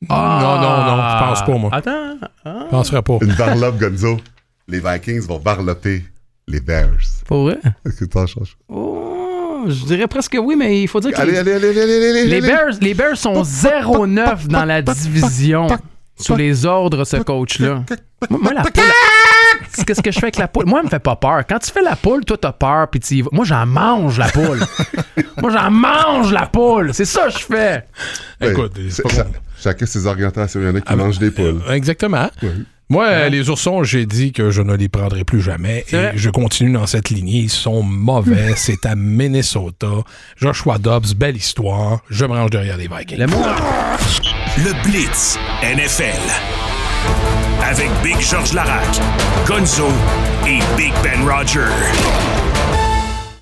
Non, 0.08 0.60
non, 0.60 0.96
non, 0.96 1.08
je 1.10 1.24
pense 1.24 1.44
pas, 1.44 1.52
moi. 1.58 1.70
Attends. 1.72 2.16
Je 2.44 2.70
penserais 2.70 3.02
pas. 3.02 3.18
une 3.22 3.32
varlope, 3.32 3.78
Gonzo. 3.78 4.18
Les 4.68 4.80
Vikings 4.80 5.20
vont 5.26 5.38
varloper 5.38 6.04
les 6.48 6.60
Bears. 6.60 6.88
Pour 7.26 7.44
vrai? 7.44 7.58
Est-ce 7.86 8.00
que 8.00 8.04
t'en 8.06 8.26
changes? 8.26 8.56
Oh, 8.68 9.64
je 9.68 9.84
dirais 9.84 10.06
presque 10.06 10.36
oui, 10.42 10.56
mais 10.56 10.82
il 10.82 10.88
faut 10.88 11.00
dire 11.00 11.12
que 11.12 11.20
Allez, 11.20 11.32
les, 11.32 11.38
allez, 11.38 11.52
allez, 11.52 11.68
allez, 11.80 11.80
allez, 12.10 12.26
les. 12.26 12.40
Bears, 12.40 12.70
les 12.80 12.94
Bears 12.94 13.16
sont 13.16 13.42
0-9 13.42 14.46
dans 14.48 14.64
la 14.64 14.82
division 14.82 15.66
sous 16.16 16.36
les 16.36 16.64
ordres 16.66 16.98
de 16.98 17.04
ce 17.04 17.16
coach-là. 17.18 17.82
Moi, 18.30 18.52
la 18.54 18.62
poule. 18.62 18.82
c'est 19.70 19.84
Qu'est-ce 19.84 20.00
que 20.02 20.10
je 20.10 20.18
fais 20.18 20.26
avec 20.26 20.36
la 20.38 20.48
poule? 20.48 20.64
Moi, 20.66 20.78
elle 20.80 20.86
me 20.86 20.90
fait 20.90 20.98
pas 20.98 21.16
peur. 21.16 21.42
Quand 21.48 21.58
tu 21.58 21.70
fais 21.70 21.82
la 21.82 21.96
poule, 21.96 22.24
toi, 22.24 22.36
t'as 22.38 22.52
peur, 22.52 22.88
puis 22.88 23.00
tu. 23.00 23.24
Moi, 23.32 23.44
j'en 23.44 23.66
mange 23.66 24.18
la 24.18 24.28
poule. 24.28 24.60
Moi, 25.42 25.50
j'en 25.50 25.70
mange 25.70 26.32
la 26.32 26.46
poule. 26.46 26.94
C'est 26.94 27.04
ça 27.04 27.26
que 27.26 27.32
je 27.32 27.44
fais. 27.44 27.84
Écoute, 28.40 28.72
c'est- 28.76 28.90
c'est 28.90 29.02
pas 29.02 29.24
bon. 29.24 29.30
Chacun 29.64 29.87
ses 29.87 30.07
orientations. 30.07 30.61
Il 30.61 30.66
y 30.66 30.68
en 30.68 30.74
a 30.74 30.81
qui 30.83 30.94
mangent 30.94 31.18
des 31.18 31.31
poules. 31.31 31.62
Euh, 31.66 31.72
Exactement. 31.72 32.29
Moi, 32.90 33.07
euh, 33.07 33.29
les 33.31 33.48
oursons, 33.48 33.83
j'ai 33.83 34.05
dit 34.05 34.33
que 34.33 34.50
je 34.50 34.61
ne 34.61 34.77
les 34.77 34.90
prendrai 34.90 35.24
plus 35.24 35.40
jamais. 35.40 35.87
Et 35.88 35.96
vrai. 35.96 36.12
je 36.16 36.29
continue 36.29 36.70
dans 36.72 36.87
cette 36.87 37.09
lignée. 37.09 37.38
Ils 37.38 37.50
sont 37.50 37.83
mauvais. 37.83 38.53
C'est 38.57 38.85
à 38.85 38.94
Minnesota. 38.94 39.88
Joshua 40.37 40.77
Dobbs, 40.77 41.14
belle 41.16 41.37
histoire. 41.37 42.00
Je 42.11 42.27
me 42.27 42.33
range 42.33 42.50
derrière 42.50 42.77
les 42.77 42.88
Vikings. 42.88 43.20
Le. 43.20 43.27
Le 44.64 44.83
Blitz 44.85 45.38
NFL. 45.62 46.20
Avec 47.62 47.88
Big 48.03 48.20
George 48.20 48.53
Larac, 48.53 49.00
Gonzo 49.46 49.88
et 50.46 50.59
Big 50.77 50.92
Ben 51.03 51.27
Roger. 51.27 51.64